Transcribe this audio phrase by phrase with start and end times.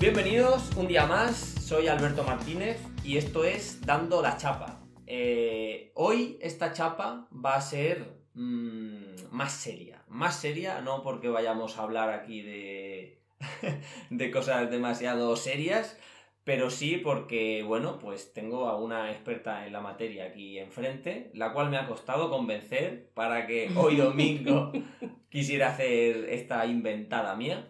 [0.00, 4.80] Bienvenidos un día más, soy Alberto Martínez y esto es Dando la Chapa.
[5.06, 11.76] Eh, hoy esta chapa va a ser mm, más seria, más seria, no porque vayamos
[11.76, 13.20] a hablar aquí de,
[14.08, 15.98] de cosas demasiado serias,
[16.44, 21.52] pero sí porque, bueno, pues tengo a una experta en la materia aquí enfrente, la
[21.52, 24.72] cual me ha costado convencer para que hoy domingo
[25.28, 27.68] quisiera hacer esta inventada mía.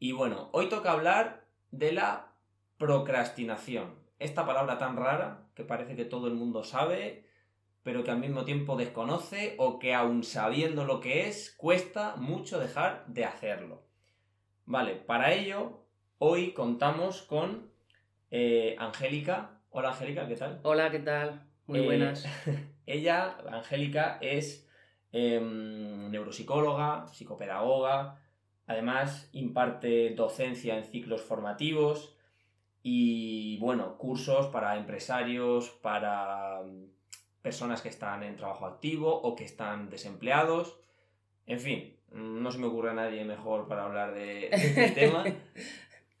[0.00, 2.32] Y bueno, hoy toca hablar de la
[2.78, 3.94] procrastinación.
[4.18, 7.24] Esta palabra tan rara que parece que todo el mundo sabe,
[7.82, 12.58] pero que al mismo tiempo desconoce o que aun sabiendo lo que es, cuesta mucho
[12.58, 13.82] dejar de hacerlo.
[14.66, 15.84] Vale, para ello,
[16.18, 17.70] hoy contamos con
[18.30, 19.60] eh, Angélica.
[19.70, 20.60] Hola Angélica, ¿qué tal?
[20.62, 21.42] Hola, ¿qué tal?
[21.66, 22.26] Muy Eh, buenas.
[22.86, 24.68] ella, Angélica, es
[25.12, 28.20] em, neuropsicóloga, psicopedagoga,
[28.68, 32.14] además imparte docencia en ciclos formativos
[32.82, 36.84] y, bueno, cursos para empresarios, para mm,
[37.42, 40.78] personas que están en trabajo activo o que están desempleados.
[41.46, 44.90] En fin, mm, no se me ocurre a nadie mejor para hablar de, de este
[45.00, 45.24] tema.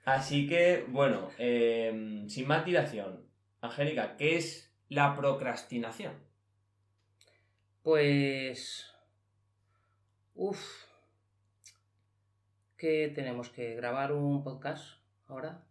[0.06, 3.26] Así que, bueno, em, sin más dilación,
[3.60, 6.14] Angélica, ¿qué es la procrastinación?
[7.82, 8.90] Pues.
[10.34, 10.87] Uf.
[12.78, 15.64] ¿Qué tenemos que grabar un podcast ahora?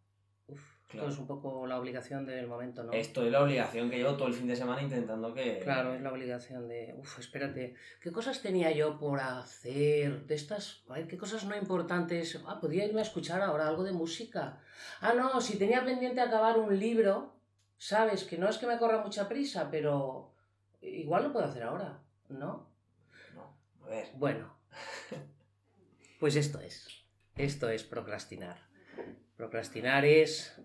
[0.48, 0.78] Uf.
[0.90, 1.08] Claro.
[1.08, 2.92] Esto es un poco la obligación del momento, ¿no?
[2.92, 5.60] Esto es la obligación que llevo todo el fin de semana intentando que...
[5.60, 6.96] Claro, es la obligación de.
[6.98, 7.76] Uf, espérate.
[8.02, 10.26] ¿Qué cosas tenía yo por hacer?
[10.28, 10.84] De estas.
[10.90, 12.42] A ver, ¿qué cosas no importantes?
[12.46, 14.62] Ah, podría irme a escuchar ahora algo de música.
[15.00, 17.36] Ah, no, si tenía pendiente acabar un libro,
[17.78, 20.34] sabes que no es que me corra mucha prisa, pero
[20.82, 22.70] igual lo puedo hacer ahora, ¿no?
[23.34, 24.08] No, a ver.
[24.16, 24.58] Bueno,
[26.20, 26.97] pues esto es.
[27.38, 28.58] Esto es procrastinar.
[29.36, 30.60] Procrastinar es,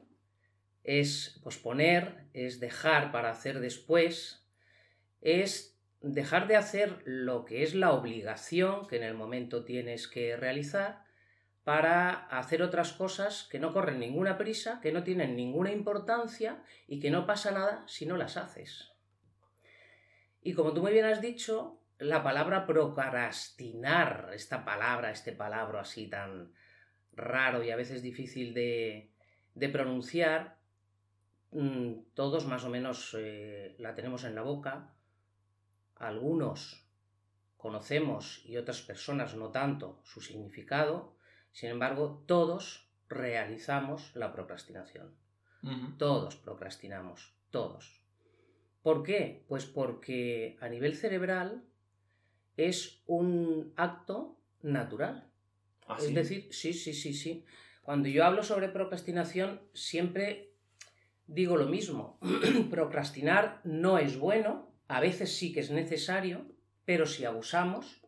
[0.85, 4.49] es posponer, es dejar para hacer después,
[5.21, 10.35] es dejar de hacer lo que es la obligación que en el momento tienes que
[10.35, 11.05] realizar
[11.63, 17.01] para hacer otras cosas que no corren ninguna prisa, que no tienen ninguna importancia y
[17.01, 18.93] que no pasa nada si no las haces.
[20.43, 26.09] Y como tú muy bien has dicho, la palabra procrastinar, esta palabra, este palabra así
[26.09, 26.53] tan
[27.13, 29.11] raro y a veces difícil de,
[29.55, 30.59] de pronunciar,
[31.53, 34.95] mm, todos más o menos eh, la tenemos en la boca,
[35.97, 36.87] algunos
[37.57, 41.15] conocemos y otras personas no tanto su significado,
[41.53, 45.15] sin embargo, todos realizamos la procrastinación.
[45.97, 48.03] Todos procrastinamos, todos.
[48.83, 49.45] ¿Por qué?
[49.47, 51.63] Pues porque a nivel cerebral
[52.57, 55.32] es un acto natural.
[55.87, 56.15] ¿Ah, Es sí?
[56.15, 57.45] decir, sí, sí, sí, sí.
[57.83, 60.53] Cuando yo hablo sobre procrastinación, siempre
[61.27, 62.19] digo lo mismo.
[62.71, 66.47] Procrastinar no es bueno, a veces sí que es necesario,
[66.85, 68.03] pero si abusamos,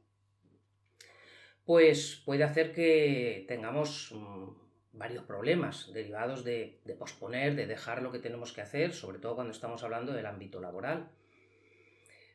[1.65, 4.49] pues puede hacer que tengamos mm,
[4.93, 9.35] varios problemas derivados de, de posponer, de dejar lo que tenemos que hacer, sobre todo
[9.35, 11.11] cuando estamos hablando del ámbito laboral.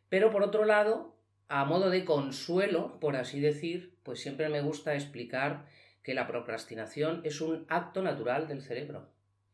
[0.09, 1.16] Pero por otro lado,
[1.49, 5.65] a modo de consuelo, por así decir, pues siempre me gusta explicar
[6.03, 9.09] que la procrastinación es un acto natural del cerebro.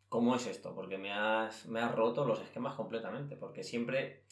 [0.09, 0.75] ¿Cómo es esto?
[0.75, 4.23] Porque me has, me has roto los esquemas completamente, porque siempre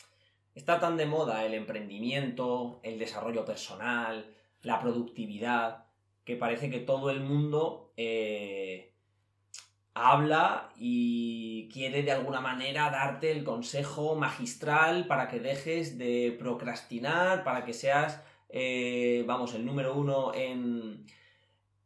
[0.53, 5.85] está tan de moda el emprendimiento, el desarrollo personal, la productividad,
[6.25, 8.92] que parece que todo el mundo eh,
[9.93, 17.43] habla y quiere de alguna manera darte el consejo magistral para que dejes de procrastinar,
[17.43, 21.05] para que seas, eh, vamos, el número uno en,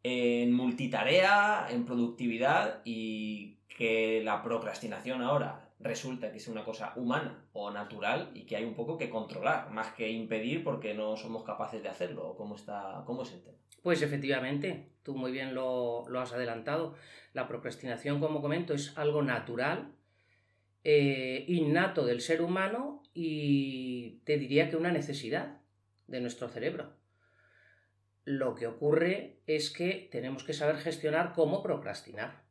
[0.04, 7.46] en multitarea, en productividad y que la procrastinación ahora resulta que es una cosa humana
[7.54, 11.44] o natural y que hay un poco que controlar, más que impedir porque no somos
[11.44, 12.36] capaces de hacerlo.
[12.36, 13.58] ¿Cómo, está, cómo es el tema?
[13.84, 16.96] Pues efectivamente, tú muy bien lo, lo has adelantado.
[17.34, 19.94] La procrastinación, como comento, es algo natural,
[20.84, 25.62] eh, innato del ser humano y te diría que una necesidad
[26.08, 26.94] de nuestro cerebro.
[28.26, 32.47] Lo que ocurre es que tenemos que saber gestionar cómo procrastinar.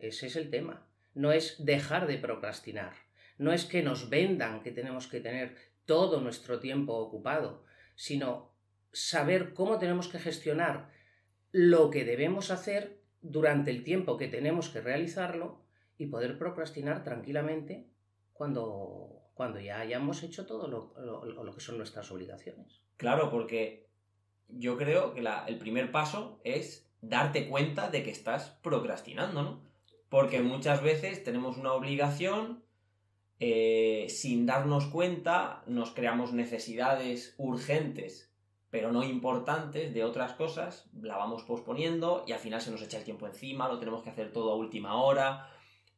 [0.00, 0.86] Ese es el tema.
[1.14, 2.92] No es dejar de procrastinar.
[3.38, 5.56] No es que nos vendan que tenemos que tener
[5.86, 7.64] todo nuestro tiempo ocupado,
[7.94, 8.52] sino
[8.92, 10.90] saber cómo tenemos que gestionar
[11.52, 15.64] lo que debemos hacer durante el tiempo que tenemos que realizarlo
[15.98, 17.88] y poder procrastinar tranquilamente
[18.32, 22.80] cuando, cuando ya hayamos hecho todo lo, lo- que son nuestras obligaciones.
[22.96, 23.88] Claro, porque
[24.48, 29.69] yo creo que el primer paso es darte cuenta de que estás procrastinando, ¿no?
[30.10, 32.62] Porque muchas veces tenemos una obligación,
[33.38, 38.30] eh, sin darnos cuenta, nos creamos necesidades urgentes
[38.70, 42.98] pero no importantes de otras cosas, la vamos posponiendo y al final se nos echa
[42.98, 45.50] el tiempo encima, lo tenemos que hacer todo a última hora.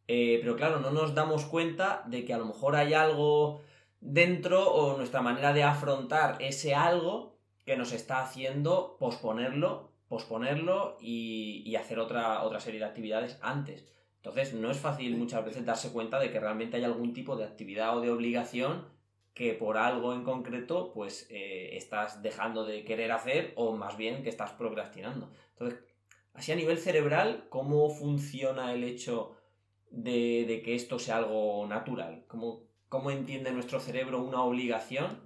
[0.08, 3.60] Eh, pero claro, no nos damos cuenta de que a lo mejor hay algo
[4.00, 7.36] dentro o nuestra manera de afrontar ese algo
[7.66, 13.86] que nos está haciendo posponerlo, posponerlo y, y hacer otra, otra serie de actividades antes.
[14.22, 17.42] Entonces no es fácil muchas veces darse cuenta de que realmente hay algún tipo de
[17.42, 18.86] actividad o de obligación
[19.34, 24.22] que por algo en concreto pues eh, estás dejando de querer hacer o más bien
[24.22, 25.32] que estás procrastinando.
[25.54, 25.80] Entonces,
[26.34, 29.36] así a nivel cerebral, ¿cómo funciona el hecho
[29.90, 32.22] de, que esto sea algo natural?
[32.28, 35.18] ¿Cómo, ¿Cómo entiende nuestro cerebro una obligación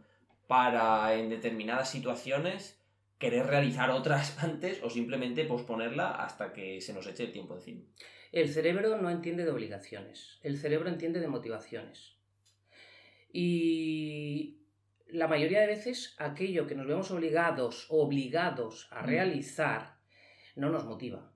[0.46, 2.80] para en determinadas situaciones
[3.18, 7.82] querer realizar otras antes o simplemente posponerla hasta que se nos eche el tiempo encima?
[8.36, 12.18] El cerebro no entiende de obligaciones, el cerebro entiende de motivaciones.
[13.32, 14.58] Y
[15.08, 19.06] la mayoría de veces aquello que nos vemos obligados, obligados a mm.
[19.06, 19.96] realizar,
[20.54, 21.32] no nos motiva.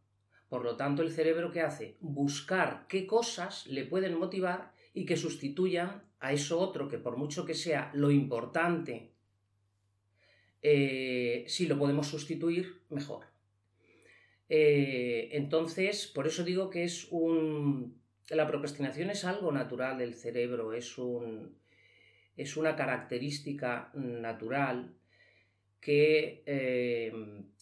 [0.51, 1.97] Por lo tanto, el cerebro que hace?
[2.01, 7.47] Buscar qué cosas le pueden motivar y que sustituyan a eso otro que por mucho
[7.47, 9.15] que sea lo importante,
[10.61, 13.25] eh, si lo podemos sustituir, mejor.
[14.53, 18.03] Eh, entonces, por eso digo que es un...
[18.29, 21.57] La procrastinación es algo natural del cerebro, es un,
[22.37, 24.95] es una característica natural
[25.81, 27.13] que eh,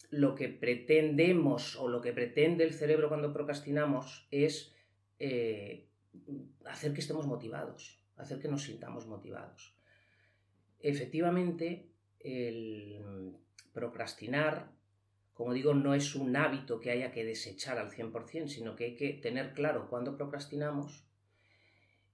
[0.09, 4.73] lo que pretendemos o lo que pretende el cerebro cuando procrastinamos es
[5.19, 5.87] eh,
[6.65, 9.75] hacer que estemos motivados, hacer que nos sintamos motivados.
[10.79, 11.89] Efectivamente,
[12.19, 13.01] el
[13.73, 14.71] procrastinar,
[15.39, 18.95] como digo, no es un hábito que haya que desechar al 100%, sino que hay
[18.97, 21.05] que tener claro cuándo procrastinamos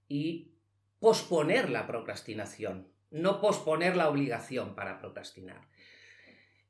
[0.06, 0.52] y
[1.00, 5.66] posponer la procrastinación, no posponer la obligación para procrastinar.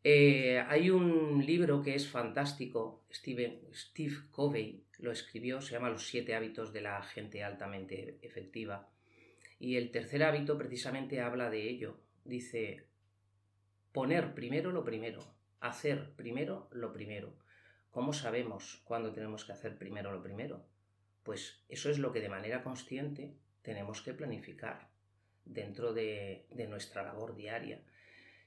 [0.02, 6.06] Eh, hay un libro que es fantástico, Steve, Steve Covey lo escribió, se llama Los
[6.06, 8.88] siete hábitos de la gente altamente efectiva.
[9.60, 12.00] Y el tercer hábito precisamente habla de ello.
[12.24, 12.86] Dice,
[13.92, 17.34] poner primero lo primero, hacer primero lo primero.
[17.90, 20.66] ¿Cómo sabemos cuándo tenemos que hacer primero lo primero?
[21.22, 24.88] Pues eso es lo que de manera consciente tenemos que planificar
[25.44, 27.80] dentro de, nuestra labor diaria.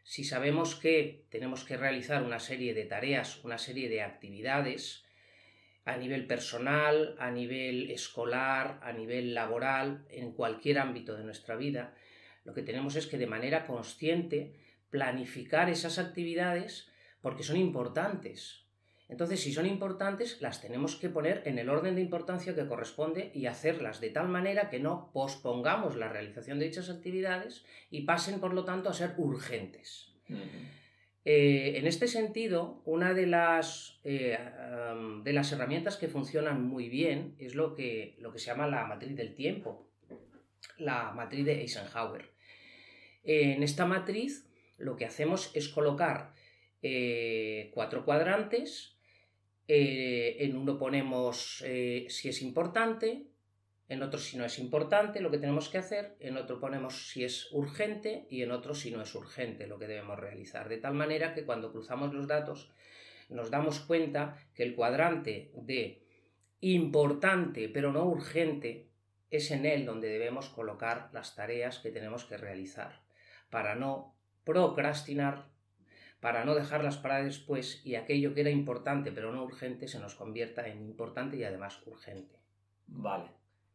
[0.03, 5.03] Si sabemos que tenemos que realizar una serie de tareas, una serie de actividades,
[5.85, 11.95] a nivel personal, a nivel escolar, a nivel laboral, en cualquier ámbito de nuestra vida,
[12.43, 14.53] lo que tenemos es que de manera consciente
[14.89, 16.89] planificar esas actividades
[17.21, 18.69] porque son importantes,
[19.09, 23.31] entonces, si son importantes, las tenemos que poner en el orden de importancia que corresponde
[23.33, 28.39] y hacerlas de tal manera que no pospongamos la realización de dichas actividades y pasen,
[28.39, 30.13] por lo tanto, a ser urgentes.
[31.25, 34.37] Eh, en este sentido, una de las, eh,
[35.23, 38.85] de las herramientas que funcionan muy bien es lo que, lo que se llama la
[38.85, 39.89] matriz del tiempo,
[40.77, 42.29] la matriz de Eisenhower.
[43.23, 44.47] en esta matriz
[44.77, 46.33] lo que hacemos es colocar
[46.81, 48.95] eh, cuatro cuadrantes
[49.67, 53.27] eh, en uno ponemos eh, si es importante,
[53.87, 57.23] en otro si no es importante lo que tenemos que hacer, en otro ponemos si
[57.23, 60.69] es urgente y en otro si no es urgente lo que debemos realizar.
[60.69, 62.71] De tal manera que cuando cruzamos los datos
[63.29, 66.01] nos damos cuenta que el cuadrante de
[66.61, 68.87] importante pero no urgente
[69.29, 73.01] es en él donde debemos colocar las tareas que tenemos que realizar
[73.51, 75.47] para no procrastinar
[76.19, 80.15] para no dejarlas para después y aquello que era importante pero no urgente se nos
[80.15, 82.35] convierta en importante y además urgente.
[82.87, 83.29] Vale.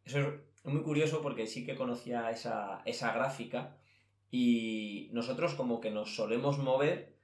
[0.05, 3.77] Eso es muy curioso porque sí que conocía esa, esa gráfica
[4.31, 7.15] y nosotros como que nos solemos mover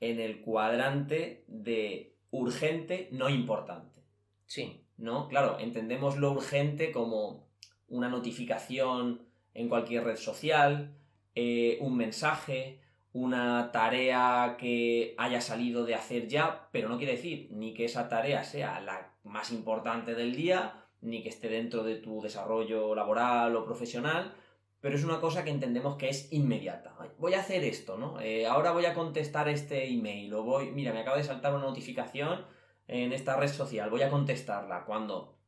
[0.00, 4.00] en el cuadrante de urgente, no importante.
[4.46, 4.80] Sí.
[4.96, 5.28] ¿No?
[5.28, 7.48] Claro, entendemos lo urgente como
[7.88, 9.22] una notificación
[9.54, 10.94] en cualquier red social,
[11.34, 12.80] eh, un mensaje,
[13.14, 18.08] una tarea que haya salido de hacer ya, pero no quiere decir ni que esa
[18.08, 23.54] tarea sea la más importante del día, ni que esté dentro de tu desarrollo laboral
[23.54, 24.34] o profesional,
[24.80, 26.96] pero es una cosa que entendemos que es inmediata.
[27.18, 28.20] Voy a hacer esto, ¿no?
[28.20, 31.62] Eh, ahora voy a contestar este email, o voy, mira, me acaba de saltar una
[31.62, 32.44] notificación
[32.88, 35.38] en esta red social, voy a contestarla, cuando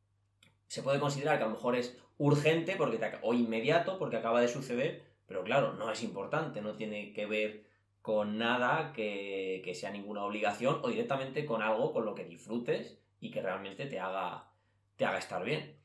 [0.67, 4.47] se puede considerar que a lo mejor es urgente porque o inmediato porque acaba de
[4.47, 7.65] suceder, pero claro, no es importante, no tiene que ver
[8.01, 13.31] con nada que, sea ninguna obligación o directamente con algo con lo que disfrutes y
[13.31, 14.49] que realmente te haga,
[14.95, 15.75] te haga estar bien.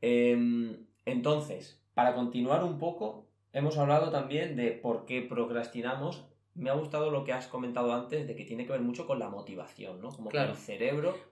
[0.00, 6.24] Em, entonces, para continuar un poco, hemos hablado también de por qué procrastinamos.
[6.54, 9.20] Me ha gustado lo que has comentado antes de que tiene que ver mucho con
[9.20, 10.10] la motivación, ¿no?
[10.10, 10.48] Como Claro.
[10.48, 11.31] que el cerebro.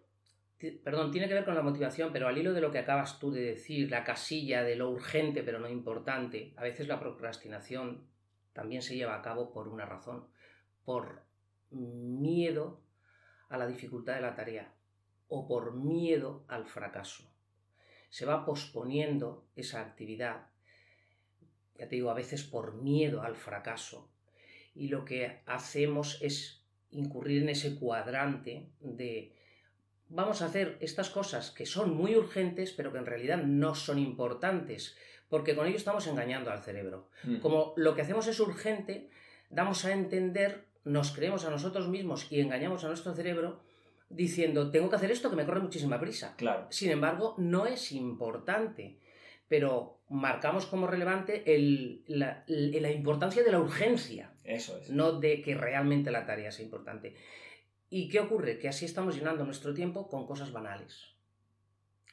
[0.84, 3.30] Perdón, tiene que ver con la motivación, pero al hilo de lo que acabas tú
[3.30, 8.06] de decir, la casilla de lo urgente pero no importante, a veces la procrastinación
[8.52, 10.26] también se lleva a cabo por una razón,
[10.84, 11.22] por
[11.70, 12.82] miedo
[13.48, 14.74] a la dificultad de la tarea
[15.28, 17.32] o por miedo al fracaso.
[18.10, 20.48] Se va posponiendo esa actividad,
[21.78, 24.10] ya te digo, a veces por miedo al fracaso,
[24.74, 29.39] y lo que hacemos es incurrir en ese cuadrante de
[30.10, 33.98] vamos a hacer estas cosas que son muy urgentes, pero que en realidad no son
[33.98, 34.96] importantes,
[35.28, 37.08] porque con ello estamos engañando al cerebro.
[37.24, 37.36] Mm.
[37.38, 39.08] Como lo que hacemos es urgente,
[39.48, 43.60] damos a entender, nos creemos a nosotros mismos y engañamos a nuestro cerebro
[44.08, 46.34] diciendo, tengo que hacer esto que me corre muchísima prisa.
[46.36, 46.66] Claro.
[46.70, 48.98] Sin embargo, no es importante,
[49.48, 54.90] pero marcamos como relevante el- la, la importancia de la urgencia Eso es.
[54.90, 57.14] no de que realmente la tarea sea importante.
[57.90, 58.58] ¿Y qué ocurre?
[58.58, 61.08] Que así estamos llenando nuestro tiempo con cosas banales,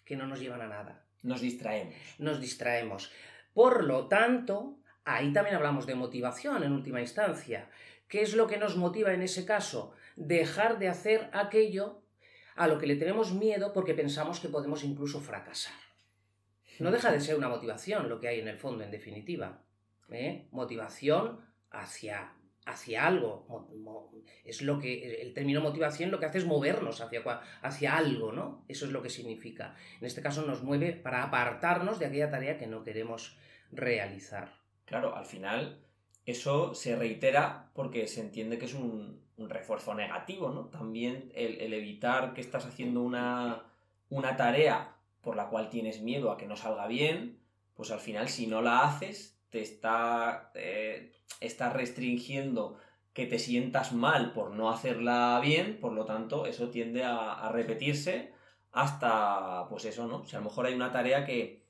[0.04, 1.06] que no nos llevan a nada.
[1.22, 1.96] Nos distraemos.
[2.18, 3.12] Nos distraemos.
[3.54, 7.70] Por lo tanto, ahí también hablamos de motivación en última instancia.
[8.08, 9.94] ¿Qué es lo que nos motiva en ese caso?
[10.16, 12.02] Dejar de hacer aquello
[12.56, 15.76] a lo que le tenemos miedo porque pensamos que podemos incluso fracasar.
[16.80, 19.62] No deja de ser una motivación lo que hay en el fondo, en definitiva.
[20.10, 20.48] ¿eh?
[20.52, 22.34] Motivación hacia,
[22.68, 23.46] hacia algo.
[24.44, 25.22] Es lo que.
[25.22, 27.22] El término motivación lo que hace es movernos hacia,
[27.62, 28.64] hacia algo, ¿no?
[28.68, 29.76] Eso es lo que significa.
[30.00, 33.38] En este caso nos mueve para apartarnos de aquella tarea que no queremos
[33.72, 34.54] realizar.
[34.86, 35.80] Claro, al final
[36.26, 40.66] eso se reitera porque se entiende que es un, un refuerzo negativo, ¿no?
[40.66, 43.64] También el, el evitar que estás haciendo una,
[44.10, 47.40] una tarea por la cual tienes miedo a que no salga bien,
[47.76, 50.52] pues al final si no la haces está,
[51.40, 52.78] está restringiendo
[53.18, 58.32] que te sientas mal por no hacerla bien, por lo tanto eso tiende a, repetirse
[58.72, 60.24] hasta, pues eso, ¿no?
[60.24, 61.66] Si a lo mejor hay una tarea que,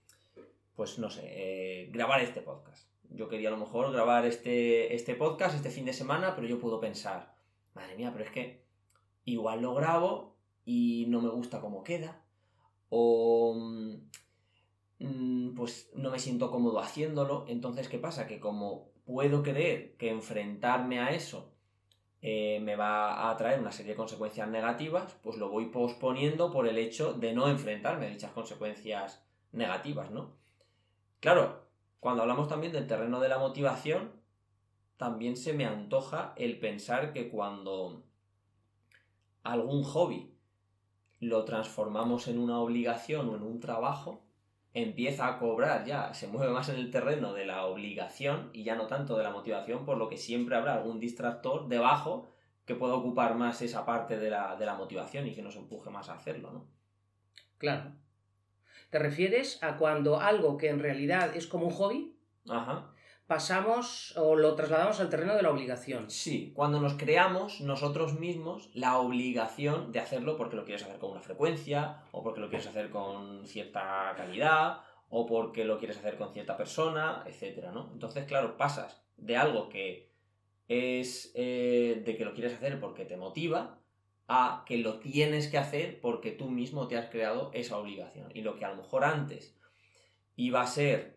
[0.75, 2.89] pues no sé, eh, grabar este podcast.
[3.11, 6.59] Yo quería a lo mejor grabar este, este podcast este fin de semana, pero yo
[6.59, 7.33] puedo pensar,
[7.73, 8.65] madre mía, pero es que
[9.23, 12.25] igual lo grabo y no me gusta cómo queda,
[12.89, 13.95] o mm,
[16.07, 18.27] no me siento cómodo haciéndolo, entonces ¿qué pasa?
[18.27, 21.51] Que como puedo creer que enfrentarme a eso
[22.21, 26.65] eh, me va a traer una serie de consecuencias negativas, pues lo voy posponiendo por
[26.65, 29.21] el hecho de no enfrentarme a dichas consecuencias
[29.51, 30.37] negativas, ¿no?
[31.19, 31.67] Claro,
[31.99, 34.13] cuando hablamos también del terreno de la motivación,
[34.95, 38.05] también se me antoja el pensar que cuando
[39.43, 40.33] algún hobby
[41.19, 44.26] lo transformamos en una obligación o en un trabajo,
[44.73, 48.75] empieza a cobrar ya, se mueve más en el terreno de la obligación y ya
[48.75, 52.29] no tanto de la motivación, por lo que siempre habrá algún distractor debajo
[52.65, 55.89] que pueda ocupar más esa parte de la, de la motivación y que nos empuje
[55.89, 56.67] más a hacerlo, ¿no?
[57.57, 57.93] Claro.
[58.89, 62.17] ¿Te refieres a cuando algo que en realidad es como un hobby,
[62.49, 62.91] Ajá.
[63.27, 66.09] Pasamos o lo trasladamos al terreno de la obligación?
[66.09, 71.11] Sí, cuando nos creamos nosotros mismos la obligación de hacerlo porque lo quieres hacer con
[71.11, 74.79] una frecuencia, o porque lo quieres hacer con cierta calidad,
[75.09, 77.89] o porque lo quieres hacer con cierta persona, etcétera, ¿no?
[77.93, 80.09] Entonces, claro, pasas de algo que
[80.67, 83.79] es eh, de que lo quieres hacer porque te motiva
[84.27, 88.29] a que lo tienes que hacer porque tú mismo te has creado esa obligación.
[88.33, 89.57] Y lo que a lo mejor antes
[90.35, 91.16] iba a ser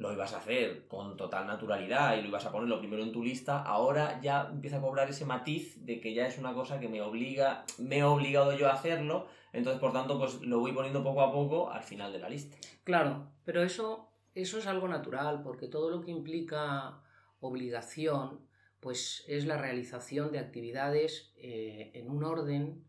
[0.00, 3.12] lo ibas a hacer con total naturalidad y lo ibas a poner lo primero en
[3.12, 6.80] tu lista, ahora ya empieza a cobrar ese matiz de que ya es una cosa
[6.80, 10.72] que me obliga, me he obligado yo a hacerlo, entonces por tanto pues lo voy
[10.72, 12.56] poniendo poco a poco al final de la lista.
[12.82, 17.02] Claro, pero eso, eso es algo natural, porque todo lo que implica
[17.40, 18.40] obligación,
[18.80, 22.86] pues es la realización de actividades eh, en un orden,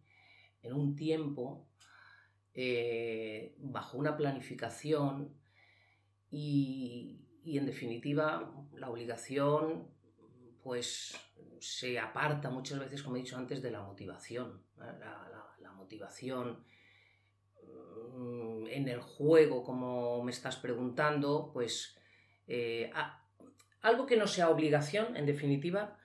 [0.61, 1.67] en un tiempo,
[2.53, 5.40] eh, bajo una planificación
[6.31, 9.87] y, en definitiva la obligación
[10.63, 11.15] pues
[11.59, 14.63] se aparta muchas veces, como he dicho antes, de la motivación.
[14.77, 15.27] La,
[15.75, 16.63] motivación
[18.69, 21.97] en el juego, como me estás preguntando, pues
[22.47, 22.91] eh,
[23.81, 25.97] algo que no sea obligación, en definitiva,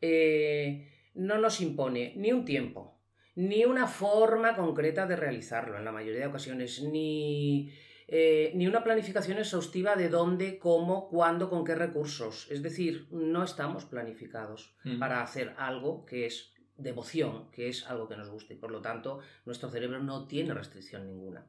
[0.00, 3.00] eh, no nos impone ni un tiempo,
[3.34, 7.72] ni una forma concreta de realizarlo en la mayoría de ocasiones, ni,
[8.14, 12.46] eh, ni una planificación exhaustiva de dónde, cómo, cuándo, con qué recursos.
[12.50, 14.98] Es decir, no estamos planificados Mm.
[14.98, 18.52] para hacer algo que es devoción, que es algo que nos guste.
[18.52, 21.46] Y por lo tanto, nuestro cerebro no tiene restricción ninguna.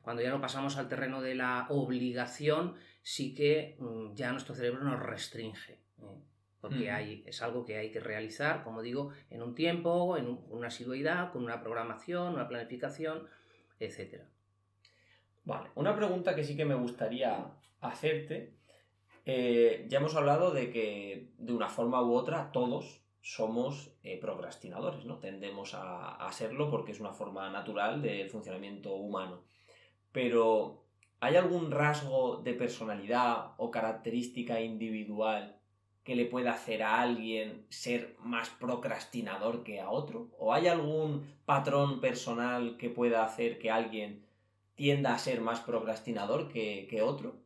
[0.00, 4.82] Cuando ya no pasamos al terreno de la obligación, sí que mm, ya nuestro cerebro
[4.82, 5.74] nos restringe.
[5.74, 6.22] ¿eh?
[6.62, 10.68] Porque hay, es algo que hay que realizar, como digo, en un tiempo, en una
[10.68, 13.26] asiduidad, con una programación, una planificación,
[13.78, 14.22] etc.
[15.44, 18.54] Vale, una pregunta que sí que me gustaría hacerte.
[19.24, 25.04] Eh, ya hemos hablado de que de una forma u otra todos somos eh, procrastinadores,
[25.04, 25.18] ¿no?
[25.18, 29.44] Tendemos a, a, serlo porque es una forma natural del funcionamiento humano.
[30.12, 30.84] Pero,
[31.20, 35.60] ¿hay algún rasgo de personalidad o característica individual
[36.02, 40.30] que le pueda hacer a alguien ser más procrastinador que a otro?
[40.38, 44.24] ¿O hay algún patrón personal que pueda hacer que alguien
[44.80, 47.36] tienda a ser más procrastinador que, que otro?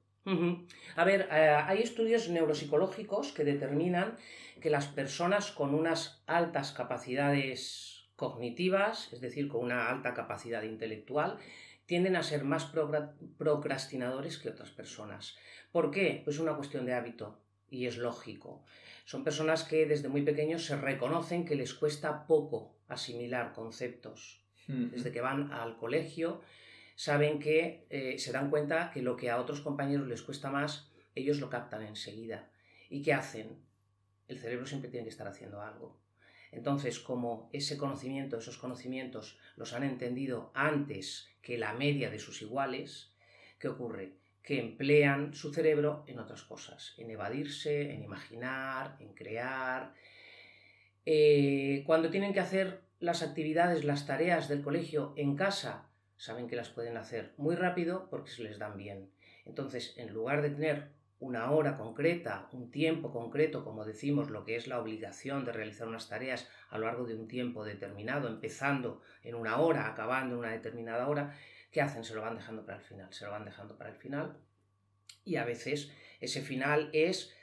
[0.95, 4.17] A ver, eh, hay estudios neuropsicológicos que determinan
[4.61, 11.39] que las personas con unas altas capacidades cognitivas, es decir, con una alta capacidad intelectual,
[11.87, 12.73] tienden a ser más
[13.37, 15.37] procrastinadores que otras personas.
[15.73, 16.21] ¿Por qué?
[16.23, 18.65] Pues es una cuestión de hábito y es lógico.
[19.07, 24.41] Son personas que desde muy pequeños se reconocen que les cuesta poco asimilar conceptos.
[24.69, 26.41] Desde que van al colegio
[26.95, 30.91] saben que eh, se dan cuenta que lo que a otros compañeros les cuesta más,
[31.15, 32.51] ellos lo captan enseguida.
[32.89, 33.59] ¿Y qué hacen?
[34.29, 35.99] El cerebro siempre tiene que estar haciendo algo.
[36.55, 42.43] Entonces, como ese conocimiento, esos conocimientos los han entendido antes que la media de sus
[42.43, 43.13] iguales,
[43.59, 44.13] ¿qué ocurre?
[44.43, 49.95] Que emplean su cerebro en otras cosas, en evadirse, en imaginar, en crear.
[51.05, 56.57] Eh, cuando tienen que hacer las actividades, las tareas del colegio en casa, saben que
[56.57, 59.11] las pueden hacer muy rápido porque se les dan bien.
[59.45, 60.89] Entonces, en lugar de tener
[61.21, 65.89] una hora concreta, un tiempo concreto, como decimos, lo que es la obligación de realizar
[65.89, 70.41] unas tareas a lo largo de un tiempo determinado, empezando en una hora, acabando en
[70.41, 71.35] una determinada hora,
[71.71, 72.05] ¿qué hacen?
[72.05, 74.37] Se lo van dejando para el final, se lo van dejando para el final.
[75.25, 77.35] Y a veces ese final es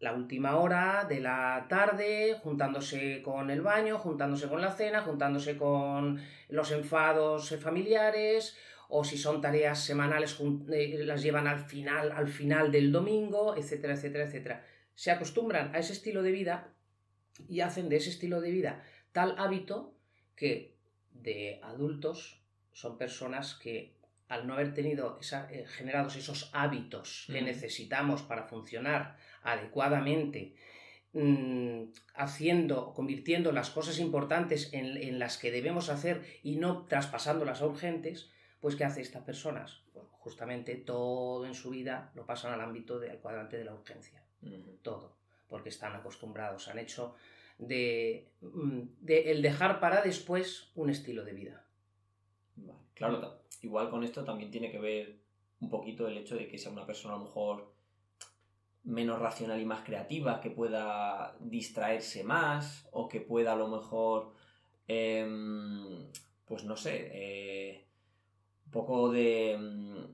[0.00, 5.56] la última hora de la tarde, juntándose con el baño, juntándose con la cena, juntándose
[5.56, 8.56] con los enfados familiares,
[8.88, 10.36] o si son tareas semanales,
[10.72, 14.66] eh, las llevan al final, al final del domingo, etcétera, etcétera, etcétera.
[14.94, 16.72] Se acostumbran a ese estilo de vida
[17.48, 18.82] y hacen de ese estilo de vida
[19.12, 19.94] tal hábito
[20.36, 20.76] que
[21.12, 23.96] de adultos son personas que
[24.28, 25.18] al no haber tenido
[25.50, 30.54] eh, generados esos hábitos que necesitamos para funcionar adecuadamente,
[31.12, 37.66] mm, haciendo, convirtiendo las cosas importantes en, las que debemos hacer y no traspasándolas a
[37.66, 39.82] urgentes, pues ¿qué hace estas personas?
[39.92, 44.22] Pues justamente todo en su vida lo pasan al ámbito del cuadrante de la urgencia.
[44.82, 45.16] Todo.
[45.48, 47.16] Porque están acostumbrados, han hecho
[47.58, 51.66] de, mm, de, el dejar para después un estilo de vida.
[52.94, 55.20] Claro, igual con esto también tiene que ver
[55.60, 57.72] un poquito el hecho de que sea una persona a lo mejor
[58.84, 64.32] menos racional y más creativa, que pueda distraerse más o que pueda a lo mejor,
[64.88, 66.10] em,
[66.46, 67.86] pues no sé, eh,
[68.66, 70.08] un poco de,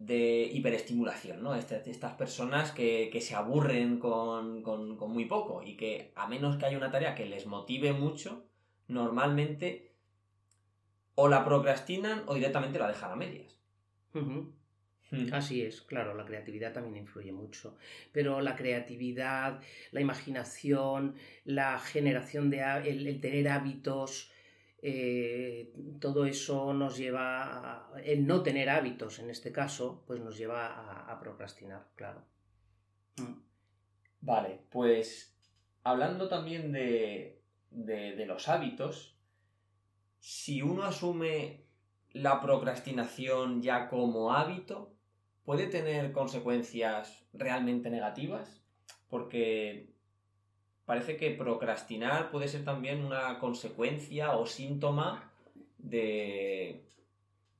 [0.00, 1.54] de hiperestimulación, ¿no?
[1.54, 6.66] Este, estas personas que, se aburren con, con, muy poco y que a menos que
[6.66, 8.46] haya una tarea que les motive mucho,
[8.88, 9.94] normalmente
[11.14, 13.60] o la procrastinan o directamente la dejan a medias.
[15.32, 17.76] Así es, claro, la creatividad también influye mucho,
[18.12, 24.30] pero la creatividad, la imaginación, la generación de el, tener hábitos,
[24.82, 30.38] eh, todo eso nos lleva, a, el no tener hábitos en este caso, pues nos
[30.38, 32.22] lleva a, procrastinar, claro.
[33.16, 33.40] Mm.
[34.20, 35.36] Vale, pues
[35.82, 39.16] hablando también de, de los hábitos,
[40.20, 41.64] si uno asume
[42.12, 44.99] la procrastinación ya como hábito,
[45.50, 48.62] puede tener consecuencias realmente negativas,
[49.08, 49.88] porque
[50.84, 55.28] parece que procrastinar puede ser también una consecuencia o síntoma
[55.76, 56.84] de...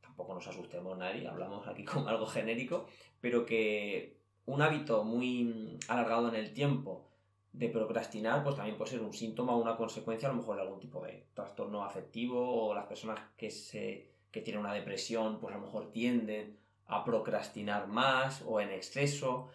[0.02, 2.86] Tampoco nos asustemos nadie, hablamos aquí con algo genérico,
[3.20, 7.08] pero que un hábito muy alargado en el tiempo
[7.52, 10.62] de procrastinar, pues también puede ser un síntoma o una consecuencia a lo mejor de
[10.62, 15.52] algún tipo de trastorno afectivo o las personas que, se, que tienen una depresión, pues
[15.52, 19.48] a lo mejor tienden a procrastinar más o en exceso.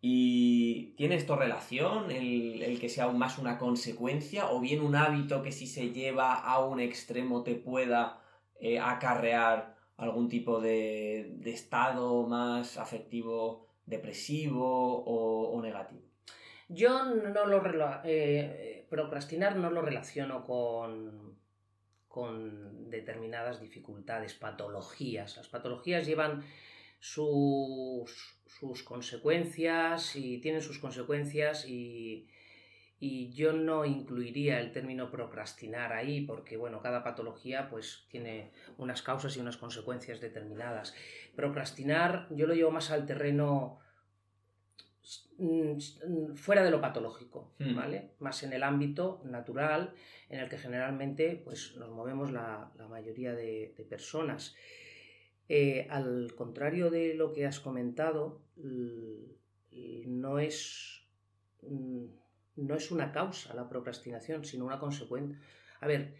[0.00, 5.52] ¿Y tiene esto relación, el, que sea más una consecuencia o bien un hábito que
[5.52, 8.20] si se lleva a un extremo te pueda
[8.58, 16.02] eh, acarrear algún tipo de, estado más afectivo, depresivo o, negativo?
[16.68, 17.62] Yo no lo...
[18.04, 21.31] Eh, procrastinar no lo relaciono con
[22.12, 25.38] con determinadas dificultades, patologías.
[25.38, 26.44] Las patologías llevan
[27.00, 32.28] sus, sus consecuencias y tienen sus consecuencias y,
[33.00, 39.00] y yo no incluiría el término procrastinar ahí porque bueno cada patología pues tiene unas
[39.00, 40.94] causas y unas consecuencias determinadas
[41.34, 43.80] procrastinar yo lo llevo más al terreno
[46.36, 47.74] fuera de lo patológico Hmm.
[47.74, 49.92] vale más en el ámbito natural
[50.28, 54.54] en el que generalmente pues nos movemos la, la mayoría de, de personas
[55.48, 59.36] Eh, al contrario de lo que has comentado l-
[60.06, 61.02] no es
[61.62, 62.04] mm,
[62.56, 65.36] no es una causa la procrastinación, sino una consecuencia.
[65.80, 66.14] A ver,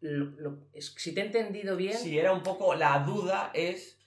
[0.00, 2.74] lo- lo- es- si te he entendido bien, Sí, era un poco.
[2.74, 3.97] La duda es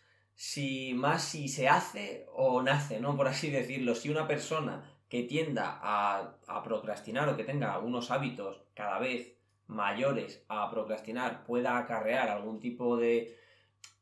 [0.42, 3.16] si más si se hace o nace, ¿no?
[3.16, 3.94] Por así decirlo.
[3.94, 9.38] Si una persona que tienda a, a procrastinar o que tenga unos hábitos cada vez
[9.68, 13.38] mayores a procrastinar pueda acarrear algún tipo de.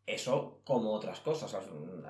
[0.05, 1.53] Eso como otras cosas,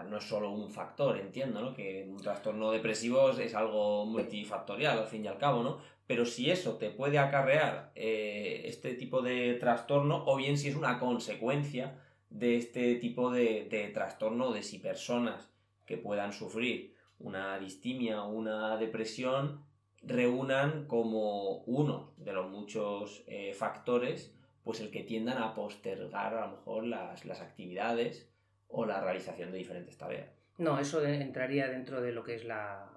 [0.07, 1.73] no es solo un factor, entiendo, ¿no?
[1.73, 5.79] Que un trastorno depresivo es algo multifactorial al fin y al cabo, ¿no?
[6.05, 10.75] Pero si eso te puede acarrear eh, este tipo de trastorno, o bien si es
[10.75, 15.49] una consecuencia de este tipo de, de trastorno, de si personas
[15.85, 19.63] que puedan sufrir una distimia o una depresión
[20.01, 26.45] reúnan como uno de los muchos eh, factores, pues el que tiendan a postergar a
[26.45, 28.29] lo mejor las, las actividades
[28.69, 30.29] o la realización de diferentes tareas.
[30.57, 32.87] no, eso de- entraría dentro de lo que es la,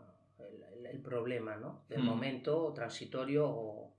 [0.91, 1.83] el, problema, ¿no?
[1.89, 2.07] Del Hmm.
[2.07, 3.93] momento transitorio o,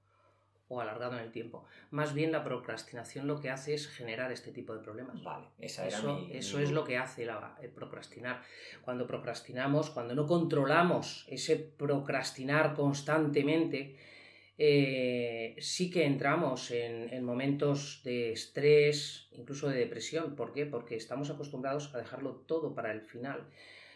[0.76, 1.66] o alargado en el tiempo.
[1.92, 5.22] Más bien la procrastinación lo que hace es generar este tipo de problemas.
[5.24, 8.42] Vale, esa era Eso, mi- eso mi es lo que hace la- el procrastinar.
[8.82, 13.98] Cuando procrastinamos, cuando no controlamos ese procrastinar constantemente,
[14.58, 20.36] eh, sí que entramos en, en momentos de estrés, incluso de depresión.
[20.36, 20.66] ¿Por qué?
[20.66, 23.48] Porque estamos acostumbrados a dejarlo todo para el final.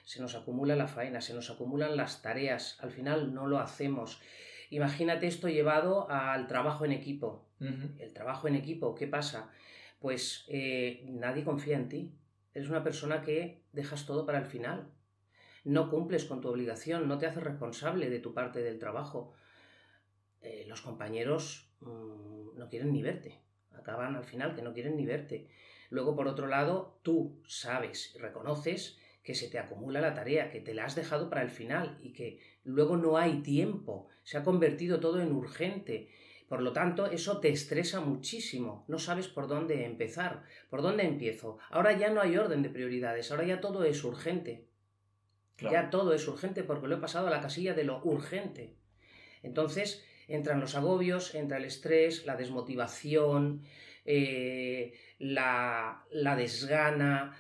[0.04, 4.20] Se nos acumula la faena, se nos acumulan las tareas, al final no lo hacemos.
[4.70, 9.52] Imagínate esto llevado al trabajo en equipo el trabajo en equipo, ¿qué pasa?
[10.00, 12.14] Pues eh, nadie confía en ti.
[12.54, 14.90] Eres una persona que dejas todo para el final.
[15.64, 19.34] No cumples con tu obligación, no te haces responsable de tu parte del trabajo.
[20.42, 23.40] Eh, los compañeros mm, no quieren ni verte.
[23.74, 25.50] Acaban al final que no quieren ni verte.
[25.90, 30.62] Luego, por otro lado, tú sabes y reconoces que se te acumula la tarea, que
[30.62, 34.08] te la has dejado para el final y que luego no hay tiempo.
[34.24, 36.08] Se ha convertido todo en urgente.
[36.48, 38.86] Por lo tanto, eso te estresa muchísimo.
[38.88, 40.44] No sabes por dónde empezar.
[40.70, 41.58] ¿Por dónde empiezo?
[41.72, 43.30] Ahora ya no hay orden de prioridades.
[43.30, 44.70] Ahora ya todo es urgente.
[45.58, 45.74] Claro.
[45.74, 48.78] Ya todo es urgente porque lo he pasado a la casilla de lo urgente.
[49.44, 53.64] Entonces entran los agobios, entra el estrés, la desmotivación,
[54.06, 57.36] eh, la, la desgana,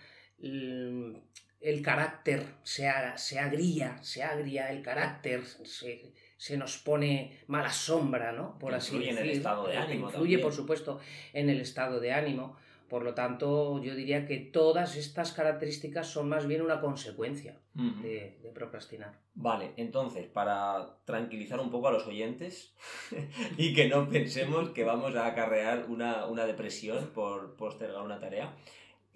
[1.61, 8.31] el, carácter se, se agria, se agria el carácter, se, se nos pone mala sombra,
[8.31, 8.57] ¿no?
[8.59, 9.37] Por así Influye en el decir.
[9.37, 10.41] estado de Eh, ánimo Influye, también.
[10.41, 10.99] por supuesto,
[11.33, 12.55] en el estado de ánimo.
[12.89, 18.01] Por lo tanto, yo diría que todas estas características son más bien una consecuencia Ujú.
[18.01, 19.19] de, de procrastinar.
[19.33, 22.73] Vale, entonces, para tranquilizar un poco a los oyentes
[23.57, 28.53] y que no pensemos que vamos a acarrear una, una depresión por postergar una tarea,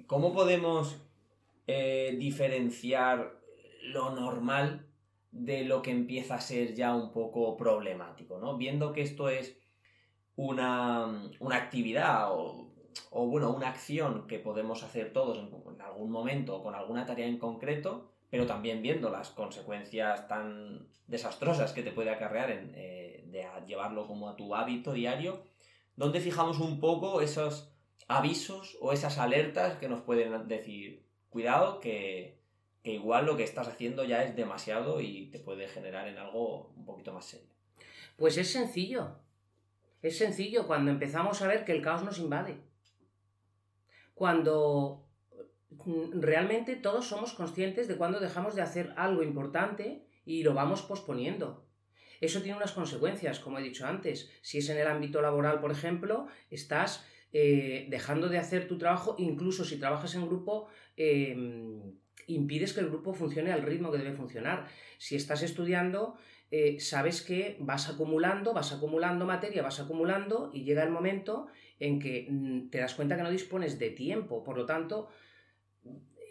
[0.05, 0.97] ¿cómo podemos
[1.67, 3.39] eh, diferenciar
[3.83, 4.87] lo normal
[5.31, 8.39] de lo que empieza a ser ya un poco problemático?
[8.39, 8.57] ¿no?
[8.57, 9.57] Viendo que esto es
[10.35, 12.67] una, una actividad o,
[13.11, 17.37] bueno, una acción que podemos hacer todos en, algún momento o con alguna tarea en
[17.37, 23.45] concreto, pero también viendo las consecuencias tan desastrosas que te puede acarrear en, eh, de
[23.65, 25.43] llevarlo como a tu hábito diario,
[25.95, 27.73] donde fijamos un poco esos
[28.07, 32.37] avisos o esas alertas que nos pueden decir, cuidado que,
[32.83, 36.71] que igual lo que estás haciendo ya es demasiado y te puede generar en algo
[36.75, 37.49] un poquito más serio.
[38.17, 39.15] Pues es sencillo.
[40.01, 42.57] Es sencillo cuando empezamos a ver que el caos nos invade.
[44.13, 45.07] Cuando
[45.85, 50.81] mm, realmente todos somos conscientes de cuando dejamos de hacer algo importante y lo vamos
[50.81, 51.65] posponiendo.
[52.19, 54.31] Eso tiene unas consecuencias, como he dicho antes.
[54.41, 59.15] Si es en el ámbito laboral, por ejemplo, estás eh, dejando de hacer tu trabajo,
[59.17, 60.67] incluso si trabajas en grupo,
[60.97, 61.35] eh,
[62.27, 64.67] impides que el grupo funcione al ritmo que debe funcionar.
[64.97, 66.15] Si estás estudiando,
[66.51, 71.47] eh, sabes que vas acumulando, vas acumulando materia, vas acumulando y llega el momento
[71.79, 74.43] en que mm, te das cuenta que no dispones de tiempo.
[74.43, 75.09] Por lo tanto,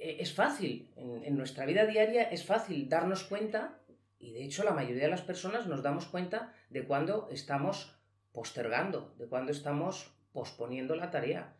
[0.00, 3.80] eh, es fácil, en, en nuestra vida diaria es fácil darnos cuenta
[4.18, 7.98] y de hecho la mayoría de las personas nos damos cuenta de cuando estamos
[8.32, 11.56] postergando, de cuando estamos posponiendo la tarea.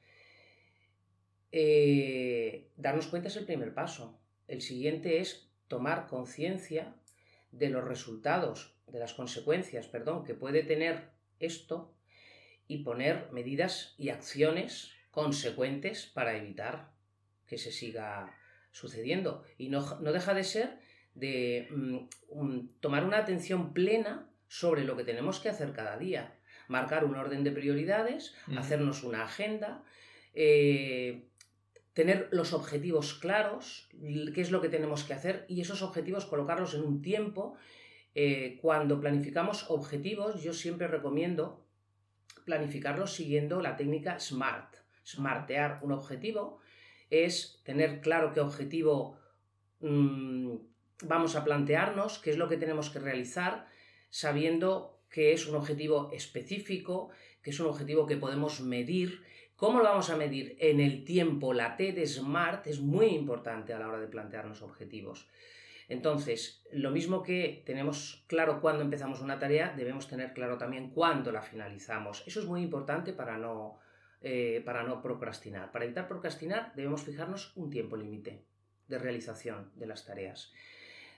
[1.52, 4.20] Eh, darnos cuenta es el primer paso.
[4.48, 6.94] El siguiente es tomar conciencia
[7.52, 11.94] de los resultados, de las consecuencias, perdón, que puede tener esto
[12.66, 16.92] y poner medidas y acciones consecuentes para evitar
[17.46, 18.36] que se siga
[18.70, 19.44] sucediendo.
[19.58, 20.78] Y no, deja de ser
[21.14, 26.38] de mm, tomar una atención plena sobre lo que tenemos que hacer cada día.
[26.70, 29.82] Marcar un orden de prioridades, hacernos una agenda,
[30.34, 31.24] eh,
[31.94, 36.74] tener los objetivos claros, qué es lo que tenemos que hacer y esos objetivos colocarlos
[36.74, 37.56] en un tiempo.
[38.14, 41.66] Eh, cuando planificamos objetivos, yo siempre recomiendo
[42.44, 44.76] planificarlos siguiendo la técnica SMART.
[45.04, 46.60] Smartear un objetivo
[47.10, 49.18] es tener claro qué objetivo
[49.80, 50.54] mm,
[51.02, 53.66] vamos a plantearnos, qué es lo que tenemos que realizar,
[54.10, 57.10] sabiendo que es un objetivo específico,
[57.42, 59.22] que es un objetivo que podemos medir.
[59.56, 60.56] ¿Cómo lo vamos a medir?
[60.60, 64.62] En el tiempo, la T de SMART es muy importante a la hora de plantearnos
[64.62, 65.28] objetivos.
[65.88, 71.32] Entonces, lo mismo que tenemos claro cuándo empezamos una tarea, debemos tener claro también cuándo
[71.32, 72.22] la finalizamos.
[72.28, 73.80] Eso es muy importante para no,
[74.22, 75.72] eh, para no procrastinar.
[75.72, 78.44] Para evitar procrastinar debemos fijarnos un tiempo límite
[78.86, 80.52] de realización de las tareas.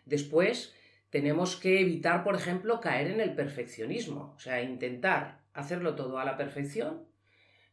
[0.07, 0.74] Después,
[1.12, 4.33] tenemos que evitar, por ejemplo, caer en el perfeccionismo.
[4.35, 7.05] O sea, intentar hacerlo todo a la perfección